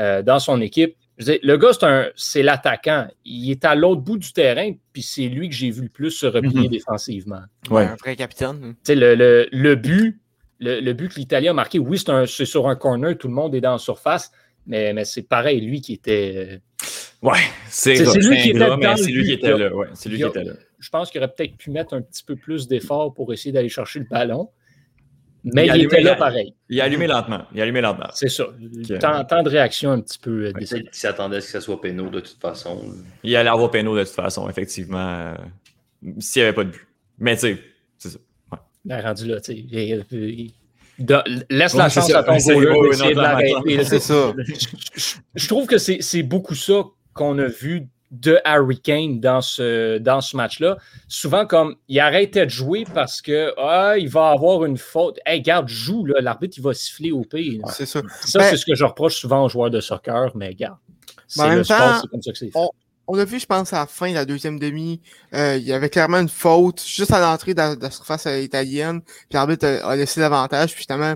euh, 0.00 0.22
dans 0.22 0.40
son 0.40 0.60
équipe. 0.60 0.96
Le 1.18 1.56
gars, 1.56 1.70
c'est 2.16 2.42
l'attaquant. 2.42 3.06
Il 3.24 3.50
est 3.50 3.64
à 3.64 3.74
l'autre 3.74 4.00
bout 4.02 4.18
du 4.18 4.32
terrain, 4.32 4.72
puis 4.92 5.02
c'est 5.02 5.28
lui 5.28 5.48
que 5.48 5.54
j'ai 5.54 5.70
vu 5.70 5.82
le 5.82 5.88
plus 5.88 6.10
se 6.10 6.26
replier 6.26 6.62
Mhm. 6.62 6.68
défensivement. 6.68 7.42
Ouais, 7.70 7.84
Un 7.84 7.94
vrai 7.96 8.16
capitaine. 8.16 8.74
Tu 8.84 8.92
sais, 8.92 8.94
le, 8.94 9.14
le- 9.14 9.48
le 9.52 9.74
but, 9.76 10.20
le, 10.60 10.80
le 10.80 10.92
but 10.92 11.08
que 11.12 11.20
l'Italie 11.20 11.48
a 11.48 11.52
marqué, 11.52 11.78
oui, 11.78 11.98
c'est 11.98 12.10
un- 12.10 12.26
c'est 12.26 12.44
sur 12.46 12.68
un 12.68 12.76
corner, 12.76 13.16
tout 13.16 13.28
le 13.28 13.34
monde 13.34 13.54
est 13.54 13.60
dans 13.60 13.72
la 13.72 13.78
surface, 13.78 14.32
mais, 14.66 14.92
mais 14.92 15.04
c'est 15.04 15.22
pareil, 15.22 15.60
lui 15.60 15.80
qui 15.80 15.92
était. 15.94 16.60
Ouais, 17.22 17.38
c'est 17.68 17.96
C'est- 17.96 18.04
c'est 18.06 18.18
lui 18.18 18.36
qui 18.42 18.50
était 18.50 18.62
ingrat, 18.62 18.76
mais 18.76 18.84
dans 18.86 18.96
c'est 18.96 19.10
le 19.10 19.16
lui 19.18 19.22
qui 19.24 19.28
but, 19.36 19.46
était 19.46 19.58
là. 19.58 19.70
c'est 19.94 20.08
lui 20.08 20.16
qui 20.18 20.24
était 20.24 20.44
là. 20.44 20.52
Je 20.78 20.90
pense 20.90 21.10
qu'il 21.10 21.20
aurait 21.22 21.32
peut-être 21.32 21.56
pu 21.56 21.70
mettre 21.70 21.94
un 21.94 22.02
petit 22.02 22.22
peu 22.22 22.36
plus 22.36 22.68
d'efforts 22.68 23.14
pour 23.14 23.32
essayer 23.32 23.52
d'aller 23.52 23.70
chercher 23.70 24.00
le 24.00 24.04
ballon, 24.10 24.50
mais 25.44 25.62
Il 25.62 25.66
il, 25.66 25.70
allumé 25.70 25.84
était 25.86 26.00
là 26.00 26.14
pareil. 26.16 26.54
Il 26.70 26.80
a 26.80 26.84
allumé 26.84 27.06
lentement. 27.06 27.42
Il 27.54 27.60
a 27.60 27.64
allumé 27.64 27.80
lentement. 27.80 28.08
C'est 28.14 28.28
ça. 28.28 28.46
Tant, 29.00 29.24
tant 29.24 29.42
de 29.42 29.48
réactions 29.50 29.92
un 29.92 30.00
petit 30.00 30.18
peu 30.18 30.46
euh, 30.46 30.52
qu'il 30.52 30.88
s'attendait 30.92 31.36
à 31.36 31.40
ce 31.40 31.46
que 31.46 31.52
ça 31.52 31.60
soit 31.60 31.80
pénal 31.80 32.10
de 32.10 32.20
toute 32.20 32.40
façon. 32.40 32.80
Il 33.22 33.36
allait 33.36 33.50
avoir 33.50 33.70
péno 33.70 33.96
de 33.96 34.02
toute 34.04 34.12
façon, 34.14 34.48
effectivement, 34.48 34.98
euh, 34.98 35.34
s'il 36.18 36.40
n'y 36.42 36.46
avait 36.48 36.54
pas 36.54 36.64
de 36.64 36.70
but. 36.70 36.86
Mais 37.18 37.34
tu 37.34 37.40
sais, 37.40 37.58
c'est 37.98 38.08
ça. 38.10 38.18
Ben, 38.84 39.00
rendu 39.00 39.26
là, 39.26 39.40
tu 39.40 39.52
sais. 39.52 39.58
il- 39.58 40.04
il- 40.20 40.52
de- 40.98 41.22
laisse 41.50 41.74
la 41.74 41.84
Ouais, 41.84 41.90
chance 41.90 42.08
ça. 42.08 42.18
à 42.20 42.22
ton 42.22 42.38
C'est- 42.38 42.54
goaler 42.54 42.66
ouais, 42.70 42.78
ouais, 42.78 42.90
de 42.90 42.96
clairement, 42.96 43.22
l'arrêter. 43.22 43.84
C'est 43.84 43.98
ça. 44.00 44.32
Je 45.34 45.48
trouve 45.48 45.66
que 45.66 45.78
c'est 45.78 46.22
beaucoup 46.22 46.54
ça 46.54 46.84
qu'on 47.14 47.38
a 47.38 47.46
vu 47.46 47.88
de 48.20 48.38
Harry 48.44 48.80
Kane 48.80 49.20
dans 49.20 49.40
ce, 49.40 49.98
dans 49.98 50.20
ce 50.20 50.36
match-là. 50.36 50.76
Souvent, 51.08 51.46
comme 51.46 51.76
il 51.88 51.98
arrêtait 52.00 52.44
de 52.46 52.50
jouer 52.50 52.84
parce 52.94 53.20
que 53.20 53.52
ah, 53.58 53.94
il 53.98 54.08
va 54.08 54.30
avoir 54.30 54.64
une 54.64 54.78
faute. 54.78 55.18
Hey, 55.26 55.40
garde, 55.42 55.68
joue, 55.68 56.04
là, 56.06 56.20
l'arbitre, 56.20 56.54
il 56.58 56.62
va 56.62 56.72
siffler 56.74 57.10
au 57.12 57.22
pire. 57.22 57.60
C'est 57.70 57.86
ça. 57.86 58.00
Ça, 58.24 58.38
Ben- 58.38 58.46
c'est 58.50 58.56
ce 58.56 58.66
que 58.66 58.74
je 58.74 58.84
reproche 58.84 59.16
souvent 59.16 59.44
aux 59.44 59.48
joueurs 59.48 59.70
de 59.70 59.80
soccer, 59.80 60.30
mais 60.36 60.54
garde. 60.54 60.78
C'est 61.26 61.40
en 61.42 61.48
le 61.48 61.54
même 61.56 61.64
sport, 61.64 61.78
temps, 61.78 62.00
c'est 62.02 62.10
comme 62.10 62.22
ça 62.22 62.32
que 62.32 62.38
on- 62.54 62.70
On 63.06 63.18
a 63.18 63.24
vu, 63.26 63.38
je 63.38 63.44
pense, 63.44 63.72
à 63.74 63.80
la 63.80 63.86
fin 63.86 64.08
de 64.08 64.14
la 64.14 64.24
deuxième 64.24 64.58
demi, 64.58 64.98
euh, 65.34 65.56
il 65.58 65.64
y 65.64 65.72
avait 65.74 65.90
clairement 65.90 66.20
une 66.20 66.28
faute 66.30 66.82
juste 66.86 67.12
à 67.12 67.20
l'entrée 67.20 67.52
de, 67.52 67.58
la- 67.80 67.90
surface 67.90 68.26
euh, 68.26 68.40
italienne. 68.40 69.02
Puis 69.02 69.26
l'arbitre 69.34 69.66
a, 69.66 69.90
a 69.90 69.96
laissé 69.96 70.20
l'avantage. 70.20 70.72
Puis 70.74 70.84
finalement, 70.84 71.14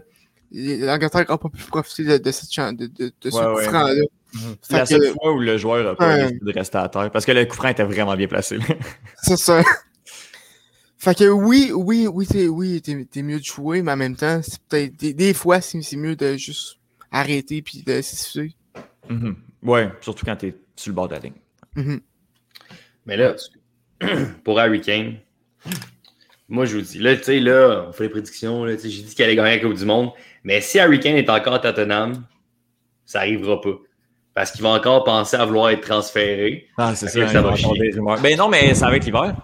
l'Angleterre 0.52 1.26
n'a 1.28 1.38
pas 1.38 1.48
pu 1.48 1.62
profiter 1.64 2.04
de, 2.04 2.18
de, 2.18 2.30
cette 2.30 2.76
de, 2.76 2.86
de, 2.86 3.12
de 3.20 3.30
ce 3.30 3.36
Ouais, 3.36 3.44
coup 3.44 3.54
ouais. 3.56 3.64
franc-là. 3.64 4.02
Mhm. 4.34 4.56
C'est 4.62 4.72
la 4.76 4.86
seule 4.86 5.00
que- 5.00 5.12
fois 5.12 5.32
où 5.34 5.40
le 5.40 5.56
joueur 5.56 5.88
a 5.88 5.96
pas 5.96 6.16
Ouais. 6.16 6.32
de 6.40 6.52
rester 6.52 6.78
à 6.78 6.88
terre. 6.88 7.10
Parce 7.10 7.24
que 7.24 7.32
le 7.32 7.44
coup 7.46 7.56
franc 7.56 7.68
était 7.68 7.84
vraiment 7.84 8.14
bien 8.16 8.28
placé. 8.28 8.58
C'est 9.22 9.36
ça. 9.38 9.62
fait 10.98 11.16
que 11.18 11.28
oui, 11.28 11.70
oui, 11.74 12.06
oui, 12.06 12.26
t'es, 12.26 12.46
oui, 12.48 12.82
mieux 13.16 13.38
de 13.38 13.44
jouer, 13.44 13.82
mais 13.82 13.92
en 13.92 13.96
même 13.96 14.16
temps, 14.16 14.40
c'est 14.42 14.60
peut-être, 14.68 14.96
des, 14.96 15.14
des 15.14 15.32
fois, 15.32 15.60
c'est, 15.60 15.80
mieux 15.96 16.16
de 16.16 16.36
juste 16.36 16.78
arrêter 17.10 17.62
puis 17.62 17.82
de 17.86 18.02
s'excuser. 18.02 18.54
Mhm. 19.08 19.36
Ouais, 19.62 19.90
surtout 20.00 20.24
quand 20.26 20.36
t'es 20.36 20.54
sur 20.76 20.90
le 20.90 20.94
bord 20.94 21.08
de 21.08 21.14
la 21.14 21.20
ligne. 21.20 21.32
Mhm. 21.76 22.00
Mais 23.06 23.16
là, 23.16 23.34
pour 24.44 24.58
Harry 24.60 24.80
Kane, 24.80 25.16
moi 26.48 26.64
je 26.64 26.76
vous 26.76 26.82
dis, 26.82 26.98
là, 26.98 27.16
tu 27.16 27.24
sais, 27.24 27.40
là, 27.40 27.86
on 27.88 27.92
fait 27.92 28.04
les 28.04 28.08
prédictions, 28.08 28.64
là, 28.64 28.74
tu 28.74 28.82
sais, 28.82 28.90
j'ai 28.90 29.02
dit 29.02 29.14
qu'il 29.14 29.24
allait 29.24 29.36
gagner 29.36 29.56
la 29.56 29.62
Coupe 29.62 29.74
du 29.76 29.84
Monde, 29.84 30.10
mais 30.44 30.60
si 30.60 30.78
Harry 30.78 30.98
Kane 30.98 31.16
est 31.16 31.28
encore 31.28 31.54
à 31.54 31.58
Tottenham, 31.58 32.24
ça 33.04 33.20
n'arrivera 33.20 33.60
pas. 33.60 33.74
Parce 34.34 34.52
qu'il 34.52 34.62
va 34.62 34.70
encore 34.70 35.04
penser 35.04 35.36
à 35.36 35.44
vouloir 35.44 35.70
être 35.70 35.80
transféré. 35.80 36.68
Ah, 36.78 36.94
c'est 36.94 37.08
ça. 37.08 37.26
ça 37.26 37.42
va 37.42 37.50
va 37.50 37.56
chier. 37.56 37.92
Ben 38.22 38.38
non, 38.38 38.48
mais 38.48 38.72
c'est 38.72 38.84
avec 38.84 39.04
l'hiver. 39.04 39.34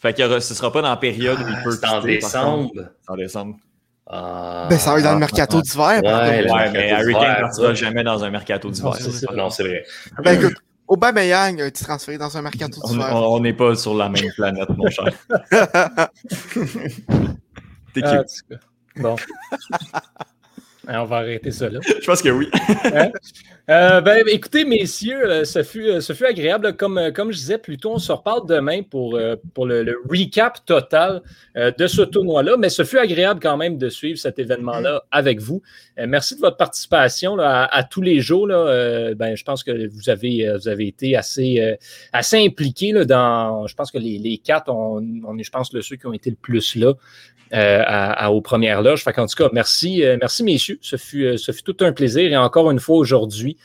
Fait 0.00 0.14
que 0.14 0.40
ce 0.40 0.54
sera 0.54 0.72
pas 0.72 0.82
dans 0.82 0.88
la 0.88 0.96
période 0.96 1.38
où 1.38 1.46
il 1.46 1.62
peut 1.62 1.70
C'est 1.70 1.86
en 1.86 2.00
décembre. 2.00 2.70
C'est 2.74 3.10
en 3.10 3.16
décembre. 3.16 3.56
Ah. 4.06 4.66
Ben, 4.68 4.78
ça 4.78 4.92
va 4.92 4.98
être 4.98 5.04
dans 5.04 5.12
le 5.14 5.18
mercato 5.18 5.58
ah, 5.58 5.62
d'hiver. 5.62 6.02
ouais, 6.02 6.70
mais 6.72 6.90
Harry 6.92 7.12
Kane 7.12 7.40
partira 7.40 7.68
ça. 7.68 7.74
jamais 7.74 8.02
dans 8.02 8.22
un 8.24 8.30
mercato 8.30 8.70
d'hiver. 8.70 8.90
Non, 8.90 8.96
c'est 8.98 9.10
ça. 9.10 9.32
Non, 9.34 9.50
c'est 9.50 9.62
vrai. 9.62 9.84
Ben 10.22 10.40
écoute, 10.40 10.56
Aubameyang 10.94 11.60
a 11.60 11.66
été 11.66 11.84
transféré 11.84 12.18
dans 12.18 12.36
un 12.36 12.42
mercato 12.42 12.80
On 12.84 12.88
d'hiver. 12.88 13.08
on- 13.12 13.34
on 13.36 13.40
n'est 13.40 13.52
pas 13.52 13.74
sur 13.74 13.94
la 13.96 14.08
même 14.08 14.30
planète, 14.36 14.68
mon 14.76 14.88
cher. 14.88 15.06
T'es 17.92 18.00
Ah, 18.04 18.18
cute. 18.18 18.42
cas. 18.48 18.56
Bon. 19.02 19.16
Hein, 20.86 21.00
on 21.00 21.04
va 21.04 21.16
arrêter 21.16 21.50
ça 21.50 21.68
là. 21.68 21.80
Je 21.82 22.04
pense 22.06 22.20
que 22.22 22.28
oui. 22.28 22.48
Euh, 23.70 24.00
ben, 24.02 24.22
écoutez, 24.28 24.64
messieurs, 24.66 25.24
euh, 25.24 25.44
ce, 25.44 25.62
fut, 25.62 25.88
euh, 25.88 26.00
ce 26.00 26.12
fut 26.12 26.26
agréable. 26.26 26.76
Comme, 26.76 27.00
comme 27.14 27.32
je 27.32 27.38
disais 27.38 27.56
plus 27.56 27.78
tôt, 27.78 27.92
on 27.94 27.98
se 27.98 28.12
reparle 28.12 28.46
demain 28.46 28.82
pour, 28.82 29.18
pour 29.54 29.64
le, 29.66 29.82
le 29.82 29.96
recap 30.10 30.64
total 30.66 31.22
de 31.56 31.86
ce 31.86 32.02
tournoi-là. 32.02 32.56
Mais 32.58 32.68
ce 32.68 32.84
fut 32.84 32.98
agréable 32.98 33.40
quand 33.42 33.56
même 33.56 33.78
de 33.78 33.88
suivre 33.88 34.18
cet 34.18 34.38
événement-là 34.38 35.04
avec 35.10 35.40
vous. 35.40 35.62
Merci 35.96 36.36
de 36.36 36.40
votre 36.40 36.58
participation 36.58 37.36
là, 37.36 37.62
à, 37.64 37.78
à 37.78 37.82
tous 37.84 38.02
les 38.02 38.20
jours. 38.20 38.46
Là. 38.46 39.14
Ben, 39.14 39.34
je 39.36 39.44
pense 39.44 39.64
que 39.64 39.88
vous 39.88 40.10
avez, 40.10 40.52
vous 40.58 40.68
avez 40.68 40.86
été 40.86 41.16
assez, 41.16 41.76
assez 42.12 42.44
impliqués 42.44 42.92
là, 42.92 43.04
dans. 43.06 43.66
Je 43.66 43.74
pense 43.74 43.90
que 43.90 43.98
les, 43.98 44.18
les 44.18 44.36
quatre, 44.38 44.68
on, 44.70 45.02
on 45.26 45.38
est, 45.38 45.44
je 45.44 45.50
pense, 45.50 45.72
le 45.72 45.80
ceux 45.80 45.96
qui 45.96 46.06
ont 46.06 46.12
été 46.12 46.28
le 46.28 46.36
plus 46.36 46.76
là. 46.76 46.92
euh, 47.52 47.82
à, 47.86 48.26
à- 48.26 48.30
aux 48.30 48.40
premières 48.40 48.82
loges. 48.82 49.02
Fait 49.04 49.12
qu'en 49.12 49.26
tout 49.26 49.36
cas, 49.36 49.48
merci, 49.52 50.02
merci 50.20 50.42
messieurs. 50.42 50.73
Ce 50.80 50.96
fut, 50.96 51.24
euh, 51.24 51.36
ce 51.36 51.52
fut 51.52 51.62
tout 51.62 51.76
un 51.80 51.92
plaisir. 51.92 52.30
Et 52.30 52.36
encore 52.36 52.70
une 52.70 52.80
fois 52.80 52.96
aujourd'hui, 52.96 53.56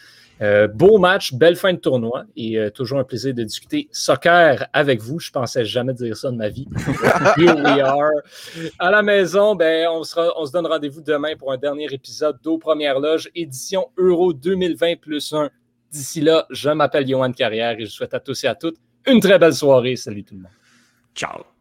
euh, 0.41 0.67
beau 0.67 0.99
match, 0.99 1.33
belle 1.33 1.57
fin 1.57 1.73
de 1.73 1.79
tournoi 1.79 2.23
et 2.37 2.57
euh, 2.57 2.69
toujours 2.69 2.99
un 2.99 3.03
plaisir 3.03 3.33
de 3.33 3.43
discuter 3.43 3.89
soccer 3.91 4.67
avec 4.71 5.01
vous. 5.01 5.19
Je 5.19 5.31
pensais 5.31 5.65
jamais 5.65 5.93
dire 5.93 6.15
ça 6.15 6.31
de 6.31 6.37
ma 6.37 6.47
vie. 6.47 6.67
Here 7.37 7.55
we 7.55 7.81
are. 7.81 8.11
À 8.79 8.89
la 8.89 9.01
maison, 9.01 9.55
ben, 9.55 9.87
on, 9.89 10.03
sera, 10.03 10.31
on 10.37 10.45
se 10.45 10.51
donne 10.51 10.67
rendez-vous 10.67 11.01
demain 11.01 11.35
pour 11.37 11.51
un 11.51 11.57
dernier 11.57 11.87
épisode 11.91 12.37
d'Aux 12.41 12.57
Premières 12.57 12.99
Loges, 12.99 13.29
édition 13.35 13.87
Euro 13.97 14.31
2020 14.31 14.99
plus 15.01 15.33
1. 15.33 15.49
D'ici 15.91 16.21
là, 16.21 16.45
je 16.49 16.69
m'appelle 16.69 17.07
Johan 17.07 17.31
Carrière 17.31 17.77
et 17.77 17.85
je 17.85 17.91
souhaite 17.91 18.13
à 18.13 18.19
tous 18.19 18.43
et 18.43 18.47
à 18.47 18.55
toutes 18.55 18.77
une 19.07 19.19
très 19.19 19.39
belle 19.39 19.55
soirée. 19.55 19.95
Salut 19.95 20.23
tout 20.23 20.35
le 20.35 20.41
monde. 20.41 20.51
Ciao. 21.15 21.58